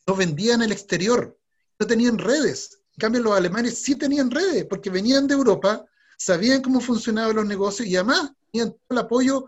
[0.06, 1.38] no vendían al exterior,
[1.78, 2.80] no tenían redes.
[2.92, 5.84] En cambio, los alemanes sí tenían redes, porque venían de Europa,
[6.18, 9.46] sabían cómo funcionaban los negocios y además tenían todo el apoyo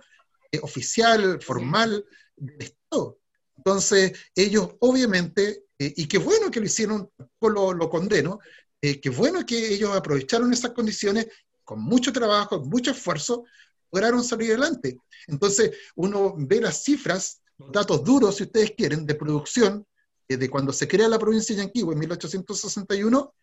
[0.52, 2.04] eh, oficial, formal
[2.36, 3.18] del Estado.
[3.56, 7.10] Entonces, ellos obviamente, eh, y qué bueno que lo hicieron,
[7.40, 8.38] lo, lo condeno,
[8.80, 11.26] eh, qué bueno que ellos aprovecharon esas condiciones
[11.64, 13.44] con mucho trabajo, mucho esfuerzo,
[13.92, 14.96] lograron salir adelante.
[15.26, 19.86] Entonces, uno ve las cifras, los datos duros, si ustedes quieren, de producción,
[20.28, 23.34] de cuando se crea la provincia de Yanquihue en 1861,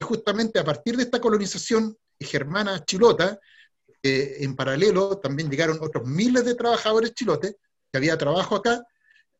[0.00, 3.38] justamente a partir de esta colonización germana chilota,
[4.02, 7.56] en paralelo también llegaron otros miles de trabajadores chilotes,
[7.90, 8.84] que había trabajo acá,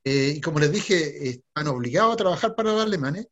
[0.04, 3.26] eh, y como les dije, están obligados a trabajar para los alemanes,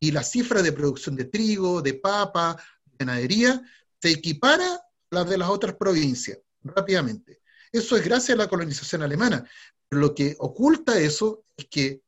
[0.00, 3.62] y la cifra de producción de trigo, de papa, de ganadería,
[4.00, 7.40] se equipara a las de las otras provincias rápidamente.
[7.72, 9.48] Eso es gracias a la colonización alemana.
[9.88, 12.02] Pero lo que oculta eso es que,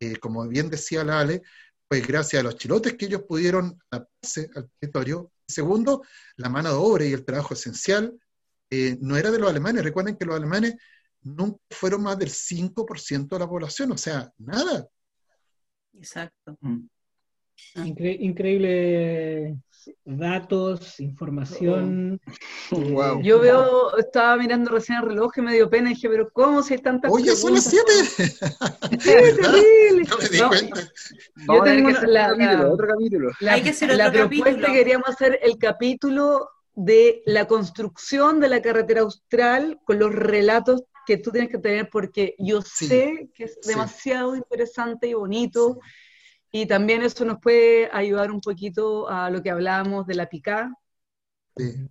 [0.00, 1.42] eh, como bien decía la Ale,
[1.88, 5.30] pues gracias a los chilotes que ellos pudieron adaptarse al territorio.
[5.48, 6.02] Segundo,
[6.36, 8.18] la mano de obra y el trabajo esencial
[8.70, 9.84] eh, no era de los alemanes.
[9.84, 10.76] Recuerden que los alemanes
[11.22, 14.88] nunca fueron más del 5% de la población, o sea, nada.
[15.92, 16.56] Exacto.
[16.60, 16.88] Mm.
[17.84, 19.56] Increíble
[20.04, 22.20] datos, información.
[22.70, 26.28] Oh, Yo veo, estaba mirando recién el reloj y me dio pena y dije, pero
[26.32, 27.84] ¿cómo si hay tantas Oye, son las 7.
[29.02, 30.04] terrible.
[30.08, 30.92] No me di cuenta.
[31.48, 33.30] Yo tengo la, otro capítulo.
[33.48, 38.60] hay que hacer otro la propuesta queríamos hacer el capítulo de la construcción de la
[38.60, 43.60] carretera austral con los relatos que tú tienes que tener porque yo sé que es
[43.62, 45.78] demasiado interesante y bonito.
[46.56, 50.72] Y también eso nos puede ayudar un poquito a lo que hablábamos de la picá,
[51.58, 51.90] eh,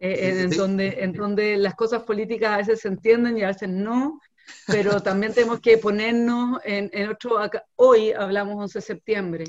[0.00, 4.20] en, donde, en donde las cosas políticas a veces se entienden y a veces no,
[4.66, 7.38] pero también tenemos que ponernos en, en otro,
[7.76, 9.44] hoy hablamos 11 de septiembre,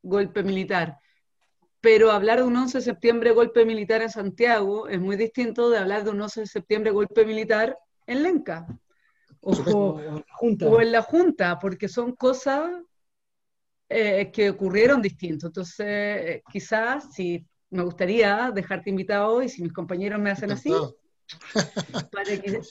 [0.00, 0.98] golpe militar,
[1.80, 5.78] pero hablar de un 11 de septiembre golpe militar en Santiago es muy distinto de
[5.78, 7.76] hablar de un 11 de septiembre golpe militar
[8.06, 8.64] en Lenca.
[9.42, 12.70] O, o en la Junta, porque son cosas
[13.92, 15.48] eh, que ocurrieron distintos.
[15.48, 20.72] Entonces, quizás si me gustaría dejarte invitado y si mis compañeros me hacen así.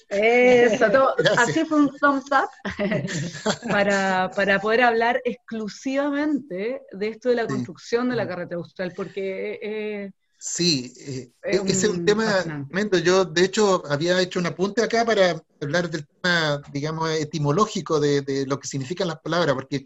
[0.10, 2.50] eso, así fue un thumbs up
[3.70, 9.60] para, para, poder hablar exclusivamente de esto de la construcción de la carretera austral, porque
[9.62, 10.12] eh,
[10.42, 12.98] Sí, eh, es ese es un tema tremendo.
[12.98, 18.22] Yo, de hecho, había hecho un apunte acá para hablar del tema, digamos, etimológico de,
[18.22, 19.84] de, lo que significan las palabras, porque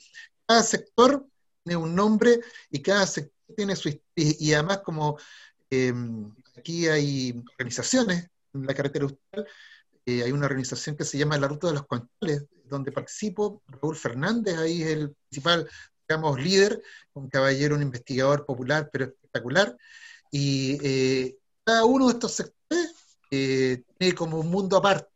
[0.48, 1.28] cada sector
[1.64, 2.40] tiene un nombre
[2.70, 5.18] y cada sector tiene su y, además como
[5.70, 9.48] em, aquí hay organizaciones en la carretera austral,
[10.06, 13.96] eh, hay una organización que se llama La Ruta de los Conchales, donde participo, Raúl
[13.96, 15.70] Fernández, ahí es el principal,
[16.08, 16.82] digamos, líder,
[17.14, 19.76] un caballero, un investigador popular, pero espectacular,
[20.32, 25.13] y eh, cada uno de estos sectores eh, tiene como un mundo aparte,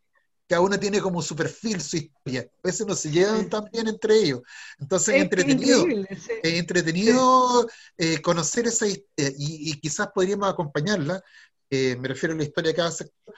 [0.48, 2.42] cada uno tiene como su perfil, su historia.
[2.42, 4.42] A veces no se llevan tan bien entre ellos.
[4.80, 7.68] Entonces es, entretenido, es entretenido
[7.98, 11.22] eh, conocer esa historia y, quizás podríamos acompañarla,
[11.70, 13.36] eh, me refiero a la historia de cada sector,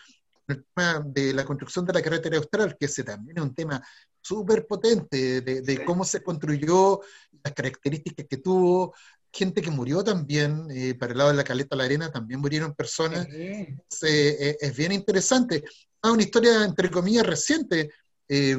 [0.48, 3.84] el tema de la construcción de la carretera austral, que ese también es un tema
[4.22, 7.02] súper potente de, cómo se construyó,
[7.44, 8.94] las características que tuvo,
[9.32, 12.74] gente que murió también, eh, para el lado de la Caleta la Arena también murieron
[12.74, 13.28] personas.
[13.28, 15.64] Eh, es bien interesante.
[16.02, 17.92] Ah, una historia, entre comillas, reciente.
[18.28, 18.58] Eh,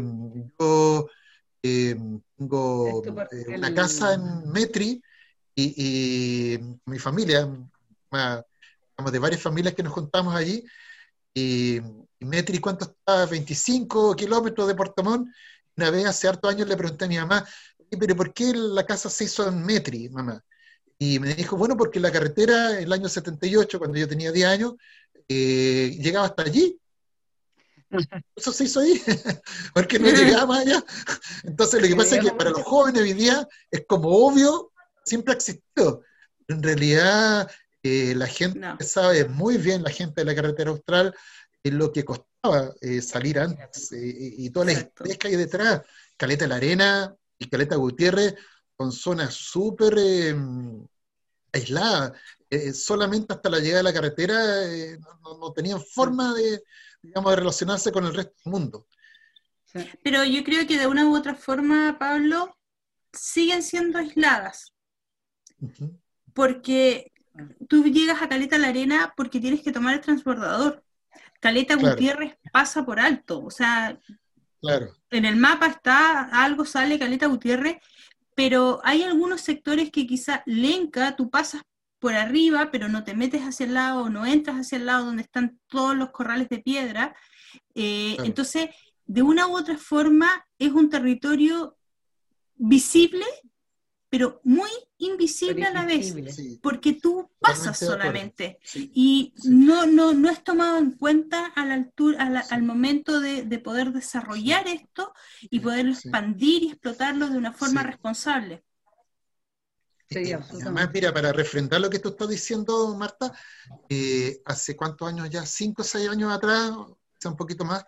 [0.59, 1.07] yo
[2.37, 3.03] tengo
[3.49, 5.03] una casa en Metri
[5.55, 7.49] y, mi familia,
[9.13, 10.65] de varias familias que nos juntamos allí,
[11.35, 11.81] y,
[12.21, 13.27] Metri, ¿cuánto está?
[13.27, 15.29] 25 kilómetros de Montt.
[15.77, 17.47] Una vez hace hartos años le pregunté a mi mamá,
[17.99, 20.43] pero ¿por qué la casa se hizo en Metri, mamá?
[20.99, 24.75] Y me dijo, bueno, porque la carretera, el año 78, cuando yo tenía 10 años,
[25.29, 26.80] eh, llegaba hasta allí.
[28.37, 29.01] Eso se hizo ahí,
[29.75, 30.85] porque no llegaba más allá.
[31.45, 34.73] Entonces, lo que pasa es que para los jóvenes hoy día es como obvio,
[35.05, 36.03] siempre ha existido.
[36.49, 37.51] En realidad,
[37.83, 41.15] eh, la gente sabe muy bien, la gente de la carretera austral,
[41.63, 45.83] es lo que costaba eh, salir antes y todas las historias que hay detrás.
[46.17, 48.35] Caleta la Arena y Caleta Gutiérrez
[48.79, 49.95] son zonas súper
[51.53, 52.13] aisladas.
[52.53, 56.61] Eh, solamente hasta la llegada de la carretera eh, no, tenían forma de,
[57.03, 58.87] digamos, de relacionarse con el resto del mundo.
[60.03, 62.57] Pero yo creo que de una u otra forma, Pablo,
[63.13, 64.75] siguen siendo aisladas.
[66.35, 67.13] Porque
[67.69, 70.85] tú llegas a Caleta la Arena porque tienes que tomar el transbordador.
[71.41, 73.43] Caleta Gutiérrez pasa por alto.
[73.45, 73.99] O sea,
[74.61, 74.93] claro.
[75.11, 77.79] en el mapa está, algo sale Caleta Gutiérrez
[78.41, 81.61] pero hay algunos sectores que quizá Lenca, tú pasas
[82.01, 85.23] por arriba, pero no te metes hacia el lado, no entras hacia el lado donde
[85.23, 87.15] están todos los corrales de piedra.
[87.75, 88.71] Eh, entonces,
[89.05, 91.77] de una u otra forma, es un territorio
[92.57, 93.25] visible,
[94.09, 96.15] pero muy invisible a la vez,
[96.63, 98.59] porque tú pasas solamente.
[98.75, 103.93] Y no, no, no es tomado en cuenta a la altura, al momento de, poder
[103.93, 108.65] desarrollar esto y poder expandir y explotarlo de una forma responsable.
[110.11, 113.33] Además, mira, para refrendar lo que tú estás diciendo, Marta,
[113.89, 116.73] eh, hace cuántos años ya, cinco o seis años atrás,
[117.25, 117.85] un poquito más,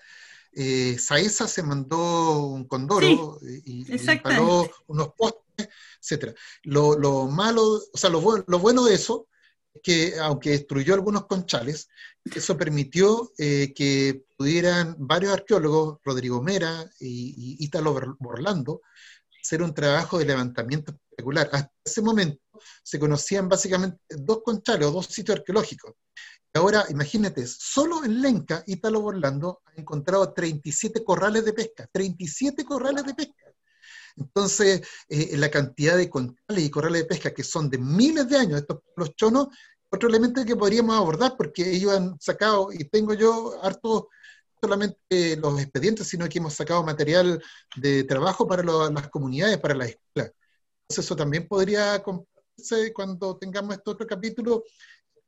[0.53, 3.87] eh, Saesa se mandó un condoro y, y,
[4.87, 5.69] unos postes
[6.01, 6.35] etcétera.
[6.65, 9.29] Lo, malo, o sea, lo, bueno de eso
[9.75, 11.89] es que, aunque destruyó algunos conchales,
[12.25, 18.83] eso permitió eh, que pudieran varios arqueólogos, Rodrigo Mera y, y Ítalo Borlando,
[19.43, 21.49] hacer un trabajo de levantamiento espectacular.
[21.53, 22.41] Hasta ese momento
[22.83, 25.95] se conocían básicamente dos conchales o dos sitios arqueológicos.
[26.55, 33.05] Ahora, imagínate, solo en Lenca, Ítalo Borlando ha encontrado 37 corrales de pesca, 37 corrales
[33.05, 33.53] de pesca.
[34.17, 38.37] Entonces, eh, la cantidad de conchales y corrales de pesca que son de miles de
[38.37, 39.49] años, estos los chonos,
[39.91, 44.09] otro elemento que podríamos abordar, porque ellos han sacado, y tengo yo harto
[44.63, 47.43] solamente los expedientes, sino que hemos sacado material
[47.77, 50.33] de trabajo para las comunidades, para las escuelas.
[50.83, 54.63] Entonces, eso también podría compartirse cuando tengamos este otro capítulo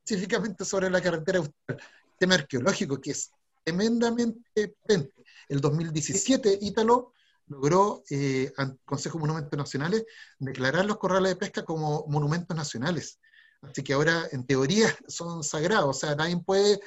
[0.03, 1.81] específicamente sobre la carretera austral.
[2.17, 3.31] tema arqueológico que es
[3.63, 5.23] tremendamente potente.
[5.49, 7.13] El 2017, Ítalo
[7.47, 10.05] logró, eh, ante el Consejo de Monumentos Nacionales,
[10.39, 13.19] declarar los corrales de pesca como monumentos nacionales.
[13.61, 15.97] Así que ahora, en teoría, son sagrados.
[15.97, 16.79] O sea, nadie puede,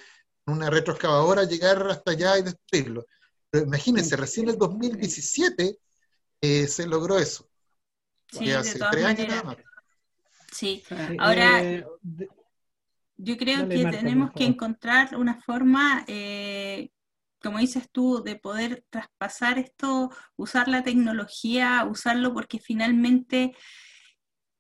[0.50, 3.06] una retroexcavadora, llegar hasta allá y destruirlo.
[3.50, 5.78] Pero imagínense, recién en el 2017
[6.40, 7.48] eh, se logró eso.
[8.30, 9.44] Sí, de todas maneras.
[10.52, 10.82] Sí,
[11.18, 11.86] ahora eh,
[13.16, 16.90] yo creo que tenemos que encontrar una forma eh,
[17.40, 23.54] como dices tú, de poder traspasar esto, usar la tecnología, usarlo porque finalmente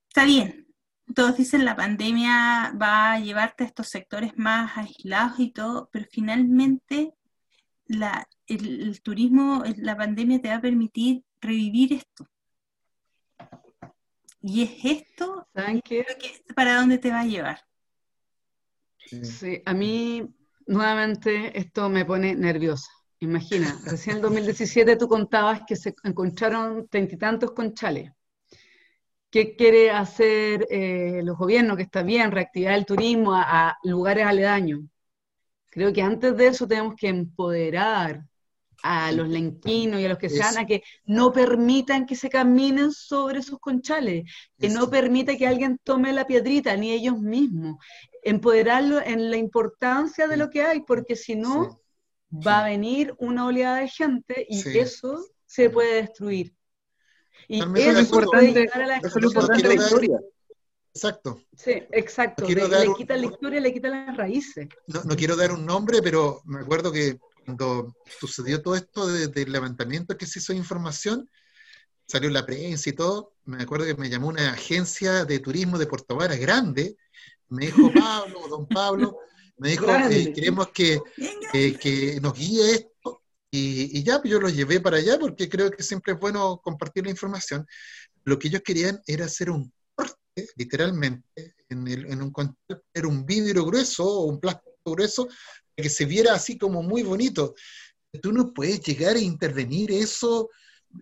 [0.08, 0.67] está bien.
[1.14, 6.06] Todos dicen la pandemia va a llevarte a estos sectores más aislados y todo, pero
[6.10, 7.14] finalmente
[7.86, 12.26] la, el, turismo, la pandemia te va a permitir revivir esto.
[14.40, 15.48] Y es esto
[16.54, 17.64] para dónde te va a llevar.
[18.98, 20.28] Sí, a mí
[20.66, 22.90] nuevamente esto me pone nerviosa.
[23.20, 28.12] Imagina, recién en 2017 tú contabas que se encontraron treinta y tantos conchales.
[29.30, 31.76] ¿Qué quiere hacer eh, los gobiernos?
[31.76, 34.80] Que está bien, reactivar el turismo a, lugares aledaños.
[35.70, 38.24] Creo que antes de eso tenemos que empoderar
[38.82, 42.92] a los lenquinos y a los que sean a que no permitan que se caminen
[42.92, 44.24] sobre esos conchales,
[44.58, 47.76] que no permita que alguien tome la piedrita, ni ellos mismos
[48.22, 51.80] empoderarlo en la importancia de lo que hay, porque si no,
[52.30, 56.54] va a venir una oleada de gente y eso se puede destruir.
[57.48, 60.20] Y eso es importante, a la, la historia.
[60.94, 61.40] Exacto.
[61.56, 62.46] Sí, exacto.
[62.46, 64.68] le, quita la historia, le quita las raíces.
[64.86, 69.52] No, no, quiero dar un nombre, pero me acuerdo que cuando sucedió todo esto del
[69.52, 71.30] levantamiento que se hizo de información,
[72.06, 75.86] salió la prensa y todo, me acuerdo que me llamó una agencia de turismo de
[75.86, 76.96] Puerto Varas grande,
[77.48, 79.18] me dijo Pablo, don Pablo,
[79.58, 81.00] me dijo, eh, queremos que,
[81.52, 82.90] que, nos guíe
[83.50, 86.60] esto, y, ya pues yo lo llevé para allá porque creo que siempre es bueno
[86.62, 87.66] compartir la información.
[88.24, 92.32] Lo que ellos querían era hacer un corte, literalmente, en, el, en un
[92.92, 95.28] era un vidrio grueso o un plástico grueso,
[95.76, 97.54] que se viera así como muy bonito.
[98.22, 100.50] Tú no puedes llegar a intervenir eso,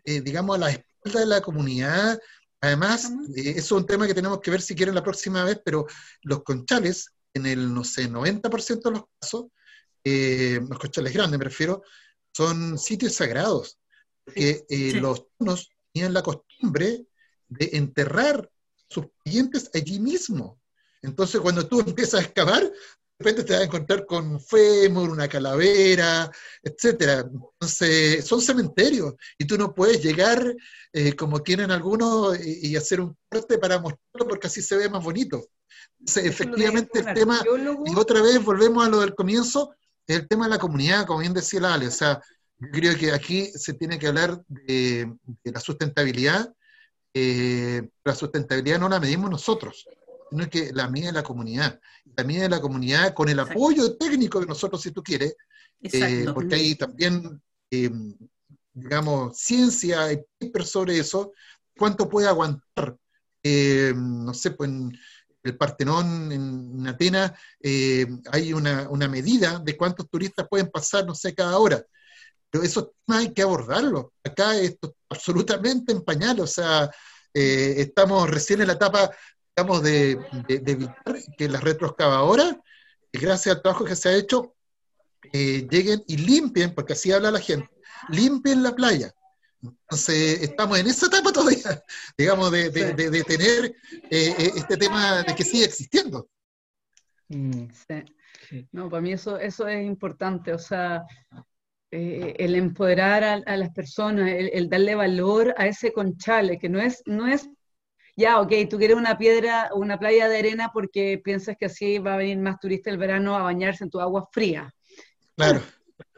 [0.05, 2.19] eh, digamos, a la espalda de la comunidad.
[2.61, 5.61] Además, eh, eso es un tema que tenemos que ver si quieren la próxima vez,
[5.65, 5.87] pero
[6.23, 9.47] los conchales, en el, no sé, 90% de los casos,
[10.05, 11.83] eh, los conchales grandes me refiero,
[12.37, 13.79] son sitios sagrados,
[14.27, 14.67] que
[15.01, 17.07] los tonos tenían la costumbre
[17.49, 18.51] de enterrar
[18.91, 20.61] sus clientes allí mismo.
[21.01, 22.73] Entonces, cuando tú empiezas a excavar, de
[23.19, 26.31] repente te vas a encontrar con un fémur, una calavera,
[26.63, 27.21] etcétera.
[27.21, 30.55] Entonces, son cementerios y tú no puedes llegar
[30.93, 35.03] eh, como tienen algunos y, hacer un corte para mostrarlo porque así se ve más
[35.03, 35.43] bonito.
[36.17, 37.43] efectivamente, el tema,
[37.87, 39.75] y otra vez volvemos a lo del comienzo,
[40.07, 41.89] el tema de la comunidad, como bien decía la Ale.
[41.89, 42.21] O sea,
[42.59, 45.13] yo creo que aquí se tiene que hablar de,
[45.45, 46.53] la sustentabilidad.
[47.15, 49.87] Eh, la sustentabilidad no la medimos nosotros
[50.29, 51.81] sino que la es la comunidad.
[52.17, 55.37] La mía es la comunidad con el apoyo técnico de nosotros, si tú quieres,
[55.83, 57.91] eh, porque hay también, eh,
[58.73, 61.33] digamos, ciencia y papers sobre eso,
[61.79, 62.97] cuánto puede aguantar,
[63.95, 64.99] no sé, pues en
[65.47, 67.33] el Partenón en Atenas
[68.33, 71.85] hay una, medida de cuántos turistas pueden pasar, no sé, cada hora.
[72.51, 74.13] Pero esos temas hay que abordarlo.
[74.25, 76.91] Acá esto absolutamente en pañal, o sea,
[77.33, 79.11] estamos recién en la etapa
[79.57, 80.19] digamos, de,
[80.49, 82.57] evitar que las retroexcavadoras,
[83.13, 84.55] gracias al trabajo que se ha hecho,
[85.33, 87.71] eh, lleguen y limpien, porque así habla la gente,
[88.11, 89.13] limpien la playa.
[89.63, 91.83] Entonces, estamos en esa etapa todavía,
[92.19, 92.71] digamos, de,
[93.27, 93.65] tener
[94.11, 96.29] eh, eh, este tema de que sigue existiendo.
[97.29, 97.65] Mm.
[98.73, 101.05] No, para mí eso, eso es importante, o sea,
[101.91, 107.03] el empoderar a, las personas, el, el, darle valor a ese conchale, que no es,
[107.07, 107.49] no es
[108.19, 112.15] ya, ok, tú quieres una piedra, una playa de arena porque piensas que así va
[112.15, 114.75] a venir más turista el verano a bañarse en tu agua fría.
[115.37, 115.61] Claro.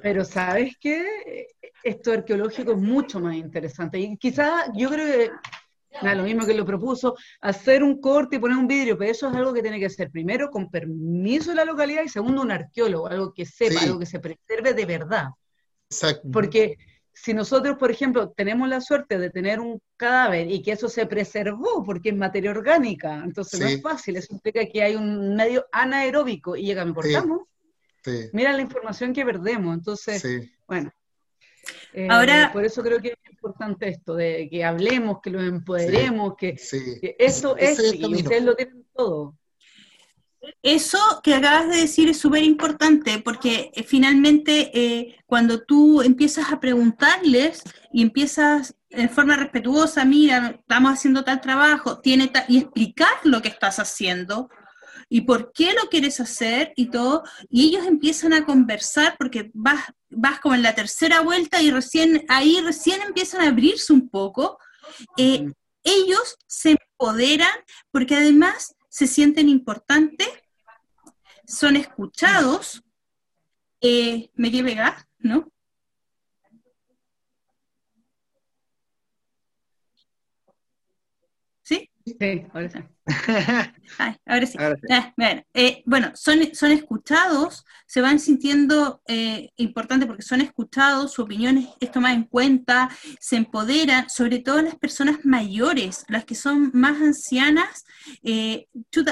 [0.02, 1.48] Pero sabes qué,
[1.82, 3.98] esto arqueológico es mucho más interesante.
[3.98, 5.30] Y quizá yo creo que,
[6.02, 9.28] nada, lo mismo que lo propuso, hacer un corte y poner un vidrio, pero eso
[9.28, 12.50] es algo que tiene que ser primero con permiso de la localidad y segundo un
[12.50, 15.26] arqueólogo, algo que sepa, algo que se preserve de verdad.
[15.90, 16.28] Exacto.
[16.30, 16.76] Porque
[17.12, 21.06] si nosotros, por ejemplo, tenemos la suerte de tener un cadáver y que eso se
[21.06, 25.66] preservó porque es materia orgánica, entonces no es fácil, eso implica que hay un medio
[25.72, 27.40] anaeróbico y llega, me cortamos.
[28.32, 30.24] Mira la información que perdemos, entonces,
[30.66, 30.92] bueno.
[31.92, 36.34] Eh, Ahora, por eso creo que es importante esto, de que hablemos, que lo empoderemos,
[36.36, 36.54] que,
[37.00, 39.36] que, esto es, y ustedes lo tienen todo.
[40.62, 46.52] Eso que acabas de decir es súper importante porque eh, finalmente eh, cuando tú empiezas
[46.52, 47.62] a preguntarles
[47.92, 53.48] y empiezas en forma respetuosa, mira, estamos haciendo tal trabajo, tiene y explicar lo que
[53.48, 54.48] estás haciendo
[55.08, 59.84] y por qué lo quieres hacer y todo, y ellos empiezan a conversar porque vas,
[60.10, 64.58] vas como en la tercera vuelta y recién ahí recién empiezan a abrirse un poco.
[65.16, 65.50] Eh,
[65.82, 67.54] ellos se empoderan
[67.90, 70.28] porque además se sienten importantes,
[71.46, 72.82] son escuchados,
[73.80, 75.50] eh, me pegar, ¿no?
[82.08, 82.16] ¿Sí?
[82.20, 82.78] Sí, ahora sí.
[84.26, 84.58] ahora sí.
[84.90, 85.12] Ah,
[85.54, 91.66] eh, bueno, son, son escuchados, se van sintiendo eh, importantes porque son escuchados, su opinión
[91.80, 97.00] es, tomada en cuenta, se empoderan, sobre todo las personas mayores, las que son más
[97.00, 97.84] ancianas,
[98.22, 98.66] eh,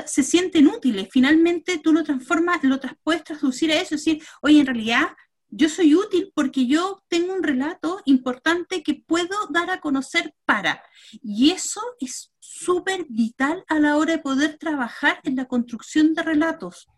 [0.06, 1.09] se sienten útiles.
[1.10, 5.09] Finalmente tú lo transformas, lo puedes traducir a eso, decir, oye, en realidad
[5.51, 10.82] yo soy útil porque yo tengo un relato importante que puedo dar a conocer para.
[11.23, 16.23] Y eso es súper vital a la hora de poder trabajar en la construcción de
[16.23, 16.89] relatos.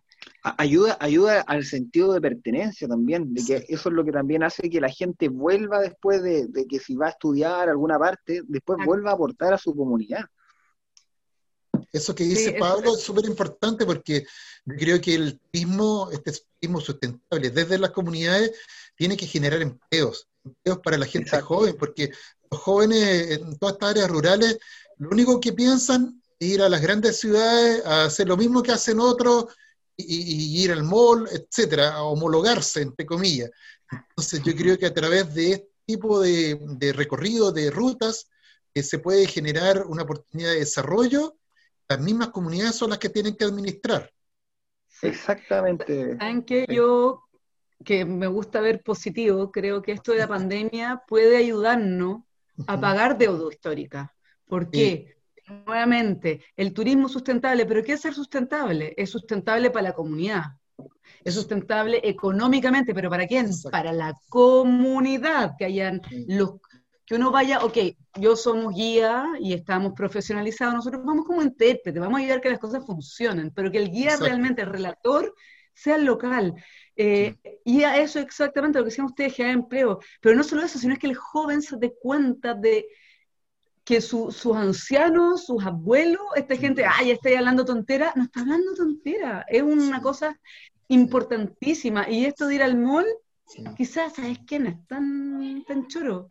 [0.42, 4.68] Ayuda, ayuda al sentido de pertenencia también, de que eso es lo que también hace
[4.68, 9.10] que la gente vuelva después de, que si va a estudiar alguna parte, después vuelva
[9.10, 10.24] a aportar a su comunidad.
[11.92, 14.26] Eso que dice Pablo es súper importante porque
[14.66, 18.52] creo que el turismo, este turismo sustentable desde las comunidades,
[18.96, 22.10] tiene que generar empleos, empleos para la gente joven, porque
[22.50, 24.58] los jóvenes en todas estas áreas rurales,
[24.98, 28.72] lo único que piensan es ir a las grandes ciudades a hacer lo mismo que
[28.72, 29.46] hacen otros
[29.96, 33.50] y, ir al mall, etcétera, a homologarse, entre comillas.
[33.90, 38.28] Entonces yo creo que a través de este tipo de, recorrido, de rutas,
[38.74, 41.37] eh, se puede generar una oportunidad de desarrollo.
[41.88, 44.10] Las mismas comunidades son las que tienen que administrar.
[45.00, 46.18] Exactamente.
[46.18, 47.24] ¿Saben que yo,
[47.82, 52.22] que me gusta ver positivo, creo que esto de la pandemia puede ayudarnos
[52.66, 54.14] a pagar deuda histórica?
[54.46, 55.16] ¿Por qué?
[55.66, 58.92] Nuevamente, el turismo sustentable, pero ¿qué es ser sustentable?
[58.98, 60.42] Es sustentable para la comunidad,
[61.24, 63.48] es sustentable económicamente, pero ¿para quién?
[63.70, 66.60] Para la comunidad, que hayan los
[67.08, 67.78] que uno vaya, ok,
[68.20, 72.50] yo somos guía y estamos profesionalizados, nosotros vamos como intérprete, vamos a ayudar a que
[72.50, 75.34] las cosas funcionen, pero que el guía realmente, el relator,
[75.72, 76.54] sea el local.
[76.96, 80.00] Eh, y a eso exactamente lo que decían ustedes, generar empleo.
[80.20, 82.86] Pero no solo eso, sino es que el joven se dé cuenta de
[83.84, 89.46] que sus ancianos, sus abuelos, esta gente, ay, estoy hablando tontera, no está hablando tontera,
[89.48, 90.38] es una cosa
[90.88, 92.06] importantísima.
[92.10, 93.06] Y esto de ir al mall,
[93.78, 94.58] quizás, ¿sabes qué?
[94.58, 96.28] No es tan, tan choro.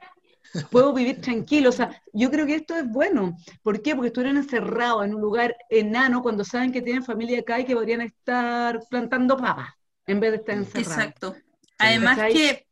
[0.72, 1.70] Puedo vivir tranquilo.
[1.70, 3.38] O sea, yo creo que esto es bueno.
[3.64, 3.96] ¿Por qué?
[3.96, 7.76] Porque estuvieron encerrados en un lugar enano cuando saben que tienen familia acá y que
[7.76, 9.74] podrían estar plantando papas
[10.06, 10.98] en vez de estar encerrados.
[10.98, 11.36] Exacto.
[11.78, 12.66] Además que...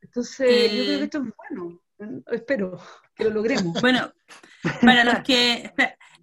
[0.00, 1.82] Entonces, yo creo que esto es bueno.
[2.32, 2.78] Espero
[3.14, 3.80] que lo logremos.
[3.80, 4.12] Bueno,
[4.80, 5.72] para los que,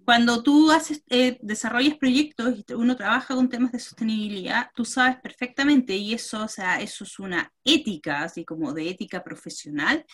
[0.04, 5.16] cuando tú haces, eh, desarrollas proyectos y uno trabaja con temas de sostenibilidad, tú sabes
[5.22, 10.04] perfectamente, y eso, o sea, eso es una ética, así como de ética profesional,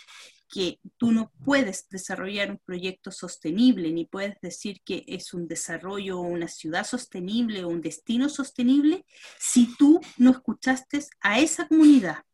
[0.48, 6.18] que tú no puedes desarrollar un proyecto sostenible, ni puedes decir que es un desarrollo
[6.18, 9.04] o una ciudad sostenible o un destino sostenible,
[9.38, 12.24] si tú no escuchaste a esa comunidad.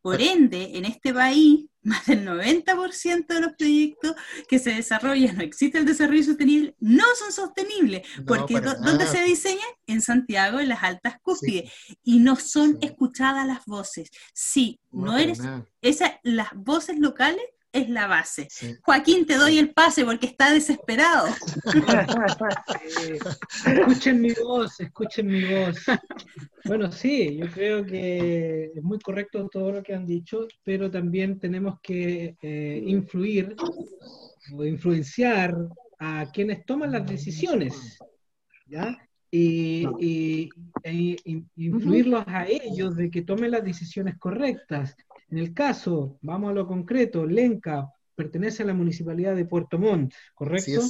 [0.00, 4.14] Por ende, en este país, más del 90% de los proyectos
[4.48, 9.58] que se desarrollan, no existe el desarrollo sostenible, no son sostenibles, porque ¿dónde se diseñan?
[9.86, 11.72] En Santiago, en las altas cúspides,
[12.04, 14.10] y no son escuchadas las voces.
[14.34, 15.40] Sí, no, eres,
[15.80, 17.42] esas, las voces locales
[17.72, 18.48] es la base.
[18.82, 21.28] Joaquín, te doy el pase porque está desesperado.
[23.66, 25.84] escuchen mi voz, escuchen mi voz.
[26.64, 31.38] Bueno, sí, yo creo que es muy correcto todo lo que han dicho, pero también
[31.38, 33.54] tenemos que eh, influir
[34.54, 35.54] o influenciar
[35.98, 37.98] a quienes toman las decisiones,
[38.66, 38.96] ¿ya?
[39.30, 40.48] Y, y,
[40.84, 41.16] e
[41.56, 44.96] influirlos a ellos de que tomen las decisiones correctas.
[45.30, 50.12] En el caso, vamos a lo concreto, Lenca pertenece a la municipalidad de Puerto Montt,
[50.34, 50.80] ¿correcto?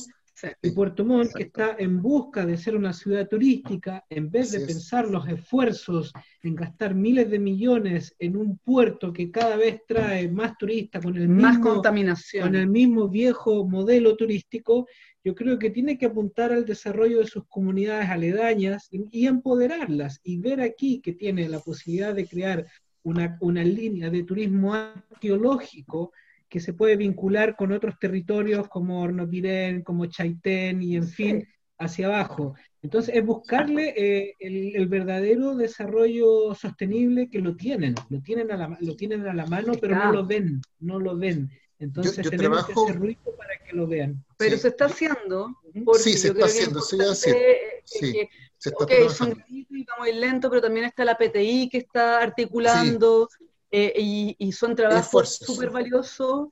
[0.62, 5.08] Y Puerto Montt está en busca de ser una ciudad turística, en vez de pensar
[5.08, 6.12] los esfuerzos
[6.42, 11.16] en gastar miles de millones en un puerto que cada vez trae más turistas con
[11.16, 14.86] el más contaminación, con el mismo viejo modelo turístico,
[15.24, 20.38] yo creo que tiene que apuntar al desarrollo de sus comunidades aledañas y empoderarlas y
[20.38, 22.66] ver aquí que tiene la posibilidad de crear
[23.08, 26.12] una, línea de turismo arqueológico
[26.48, 31.48] que se puede vincular con otros territorios como Hornopirén, como Chaitén y en fin,
[31.78, 32.54] hacia abajo.
[32.82, 38.78] Entonces es buscarle eh, el, verdadero desarrollo sostenible que lo tienen, lo tienen a la,
[38.80, 41.50] lo tienen a la mano, pero no lo ven, no lo ven.
[41.78, 44.24] Entonces tenemos que hacer ruido para que lo vean.
[44.36, 45.54] Pero se está haciendo.
[45.94, 46.80] Sí, se está haciendo,
[47.88, 48.28] sí,
[48.58, 49.44] sí ok, son
[49.98, 53.28] muy lento, pero también está la PTI que está articulando
[53.70, 56.48] eh, y, son trabajos súper valiosos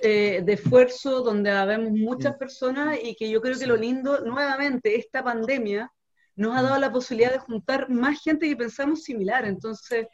[0.00, 4.96] eh, de esfuerzo donde vemos muchas personas y que yo creo que lo lindo, nuevamente,
[4.96, 5.92] esta pandemia
[6.34, 9.44] nos ha dado la posibilidad de juntar más gente que pensamos similar.
[9.46, 10.06] Entonces,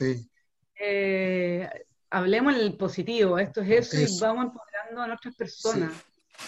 [0.79, 1.69] eh,
[2.11, 5.93] hablemos en el positivo, esto es eso, y vamos empoderando a nuestras personas.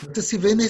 [0.01, 0.61] Entonces, si ven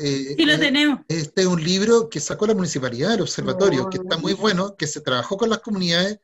[0.00, 1.00] eh, sí, lo tenemos.
[1.08, 4.86] Este es un libro que sacó la municipalidad del observatorio, que está muy bueno, que
[4.86, 6.20] se trabajó con las comunidades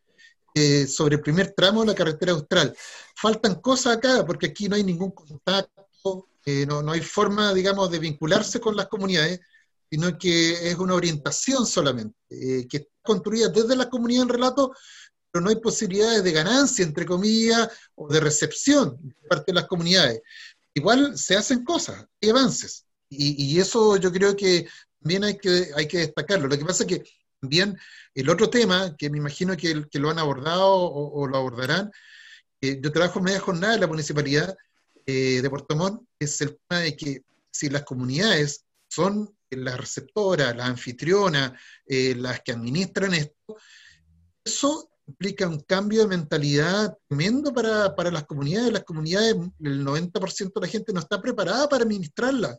[0.55, 2.77] eh, sobre el primer tramo de la carretera austral.
[3.15, 7.91] Faltan cosas acá, porque aquí no hay ningún contacto, eh, no, no, hay forma, digamos,
[7.91, 9.41] de vincularse con las comunidades,
[9.91, 14.73] sino que es una orientación solamente, que está construida desde la comunidad en relato,
[15.31, 19.67] pero no hay posibilidades de ganancia, entre comillas, o de recepción de parte de las
[19.67, 20.21] comunidades.
[20.75, 22.86] Igual se hacen cosas, hay avances.
[23.09, 24.67] Y, eso yo creo que
[25.01, 26.49] también hay que, hay que destacarlo.
[26.49, 27.05] Lo que pasa es que
[27.41, 27.79] también
[28.15, 31.91] el otro tema, que me imagino que, que lo han abordado o, lo abordarán,
[32.61, 34.57] eh, yo trabajo en media jornada en la municipalidad
[35.05, 40.57] eh, de Puerto Montt, es el tema de que si las comunidades son las receptoras,
[40.57, 41.53] las anfitrionas,
[41.87, 43.57] eh, las que administran esto,
[44.45, 48.73] eso implica un cambio de mentalidad tremendo para, para las comunidades.
[48.73, 52.59] Las comunidades, el 90% de la gente no está preparada para administrarla.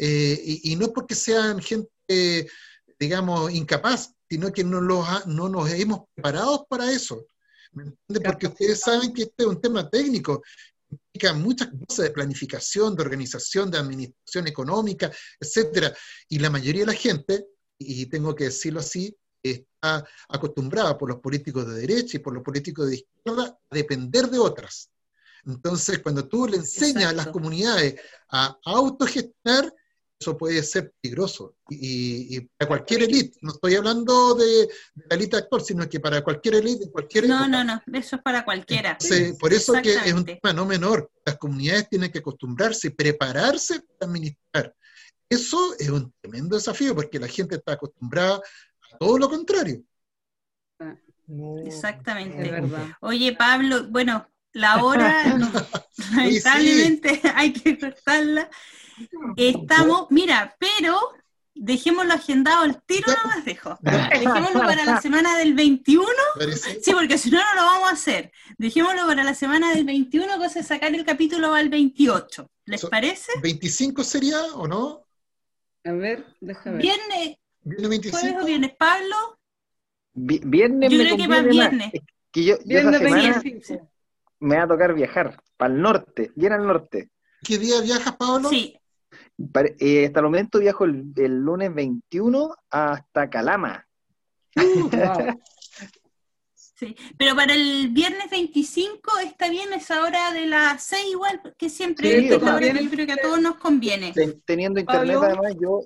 [0.00, 2.48] Eh, y, no es porque sean gente,
[2.98, 7.26] digamos, incapaz, sino que no, los no nos hemos preparado para eso.
[8.24, 10.42] Porque ustedes saben que este es un tema técnico,
[10.90, 15.10] implica muchas cosas de planificación, de organización, de administración económica,
[15.40, 15.92] etcétera.
[16.28, 17.46] Y la mayoría de la gente,
[17.76, 22.42] y tengo que decirlo así, está acostumbrada por los políticos de derecha y por los
[22.42, 24.90] políticos de izquierda a depender de otras.
[25.44, 28.00] Entonces, cuando tú le enseñas a las comunidades
[28.30, 29.72] a autogestionar,
[30.20, 31.56] eso puede ser peligroso.
[31.70, 34.68] Y, para cualquier élite, no estoy hablando de,
[35.08, 38.44] la élite actual, sino que para cualquier élite, cualquier No, no, no, eso es para
[38.44, 38.98] cualquiera.
[39.38, 41.10] por eso que es un tema no menor.
[41.24, 44.74] Las comunidades tienen que acostumbrarse, prepararse para administrar.
[45.28, 49.82] Eso es un tremendo desafío porque la gente está acostumbrada a todo lo contrario.
[51.64, 52.50] Exactamente.
[53.00, 55.24] Oye, Pablo, bueno, la hora,
[56.16, 58.48] lamentablemente hay que cortarla.
[59.36, 60.98] Estamos, mira, pero
[61.54, 63.78] dejémoslo agendado al tiro, no las dejo.
[63.80, 66.06] Dejémoslo para la semana del 21.
[66.82, 68.32] Sí, porque si no, no lo vamos a hacer.
[68.58, 72.50] Dejémoslo para la semana del 21, cosa de sacar el capítulo al 28.
[72.66, 73.32] ¿Les parece?
[73.42, 75.04] ¿25 sería o no?
[75.84, 76.82] A ver, déjame ver.
[76.82, 77.36] Viernes.
[77.62, 78.18] ¿Viernes 25?
[78.18, 79.38] ¿Jueves o viernes, Pablo?
[80.14, 81.92] viernes yo creo que va viernes.
[82.30, 83.88] Que yo, viernes 25
[84.40, 87.10] me va a tocar viajar para el norte, bien al norte.
[87.42, 88.48] ¿Qué día viajas, Pablo?
[88.48, 88.77] Sí.
[89.78, 93.86] Eh, hasta el momento viajo el, lunes 21 hasta Calama.
[96.54, 101.68] sí, pero para el viernes 25 está bien esa hora de las 6 igual, que
[101.68, 104.12] siempre sí, hora que yo creo que a todos nos conviene.
[104.44, 105.82] teniendo internet además, yo,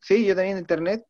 [0.00, 1.06] sí, yo teniendo internet,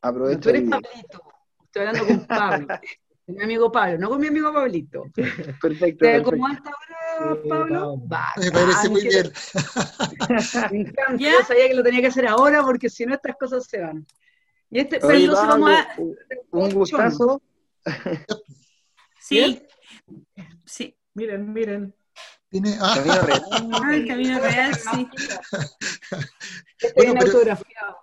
[0.00, 0.40] aprovecho.
[0.40, 1.22] tú eres Pablito,
[1.64, 2.66] estoy hablando con Pablo.
[3.26, 5.04] mi amigo Pablo, no con mi amigo Pablito.
[5.60, 6.06] Perfecto.
[6.24, 7.96] ¿Cómo hasta ahora, Pablo?
[8.36, 9.32] Me parece muy bien.
[10.70, 11.16] Me encanta.
[11.16, 14.06] Yo sabía que lo tenía que hacer ahora porque si no estas cosas se van.
[14.70, 15.96] Y este, pero vamos a...
[16.50, 17.42] Un gustazo.
[19.20, 19.62] Sí.
[20.64, 20.96] Sí.
[21.14, 21.94] Miren, miren.
[22.48, 22.76] Tiene...
[22.80, 22.94] Ah.
[22.94, 23.44] Camino real.
[23.50, 25.08] Ah, el camino real, sí.
[26.94, 27.26] Bueno, pero...
[27.26, 27.96] autografiado.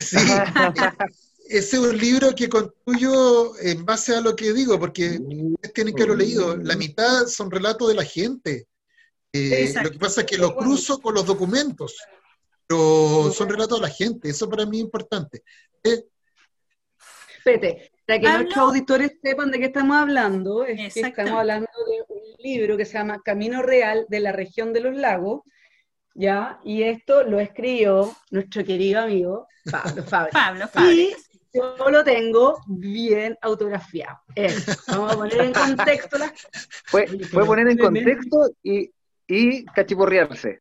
[0.00, 0.16] Sí
[1.52, 5.94] ese es un libro que construyo en base a lo que digo, porque ustedes tienen
[5.94, 6.56] que haberlo leído.
[6.56, 8.68] La mitad son relatos de la gente.
[9.34, 11.94] Eh, lo que pasa es que lo cruzo con los documentos,
[12.66, 14.30] pero son relatos de la gente.
[14.30, 15.42] Eso para mí es importante.
[15.84, 16.04] Eh,
[17.44, 22.14] Pete, para que nuestros auditores sepan de qué estamos hablando, es que estamos hablando de
[22.14, 25.42] un libro que se llama Camino Real de la región de los lagos,
[26.14, 26.60] ¿ya?
[26.64, 30.04] Y esto lo escribió nuestro querido amigo Pablo.
[30.30, 30.70] Pablo
[31.52, 34.20] yo lo tengo bien autografiado.
[34.88, 36.32] Vamos a poner en contexto las
[36.86, 38.90] Fue, fue poner en contexto y,
[39.26, 40.60] y cachiporrearse.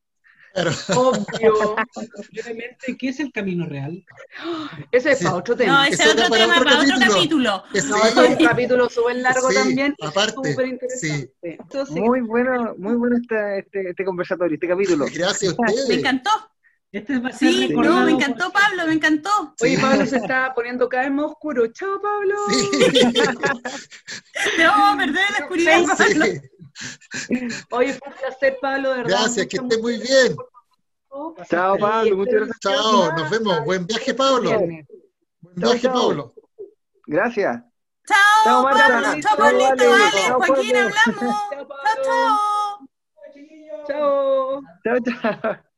[0.96, 1.76] Obvio.
[3.00, 4.04] ¿qué es el camino real?
[4.92, 5.72] Ese es para otro tema.
[5.72, 7.64] No, ese es otro tema, para otro capítulo.
[7.64, 9.96] No, es un capítulo súper largo también.
[10.02, 10.52] Aparte.
[10.52, 11.32] Súper interesante.
[11.92, 15.06] muy bueno, muy bueno este, este conversatorio, este capítulo.
[15.14, 15.88] Gracias a ustedes.
[15.88, 16.51] Me encantó.
[16.92, 19.56] Este sí, no, me encantó Pablo, me encantó.
[19.62, 21.68] Oye, Pablo se está poniendo cada vez más oscuro.
[21.68, 22.36] Chao, Pablo.
[24.58, 26.26] Te vamos a perder en la oscuridad, Pablo.
[27.72, 29.10] Oye, fue un placer, Pablo, de verdad.
[29.10, 30.36] Gracias, que esté muy bien.
[31.50, 32.60] Chao, Pablo, muchas gracias.
[32.60, 33.64] Chao, nos vemos.
[33.64, 34.50] Buen viaje, Pablo.
[34.60, 34.86] Buen
[35.56, 36.34] viaje, Pablo.
[37.08, 37.64] Gracias.
[38.06, 39.22] Chao, chao Pablo.
[39.22, 40.32] Chao, Pablito, vale.
[40.46, 41.36] Joaquín, hablamos.
[41.88, 42.80] Chao, chao.
[43.88, 44.62] Chao.
[44.84, 44.98] Chao,
[45.42, 45.71] chao.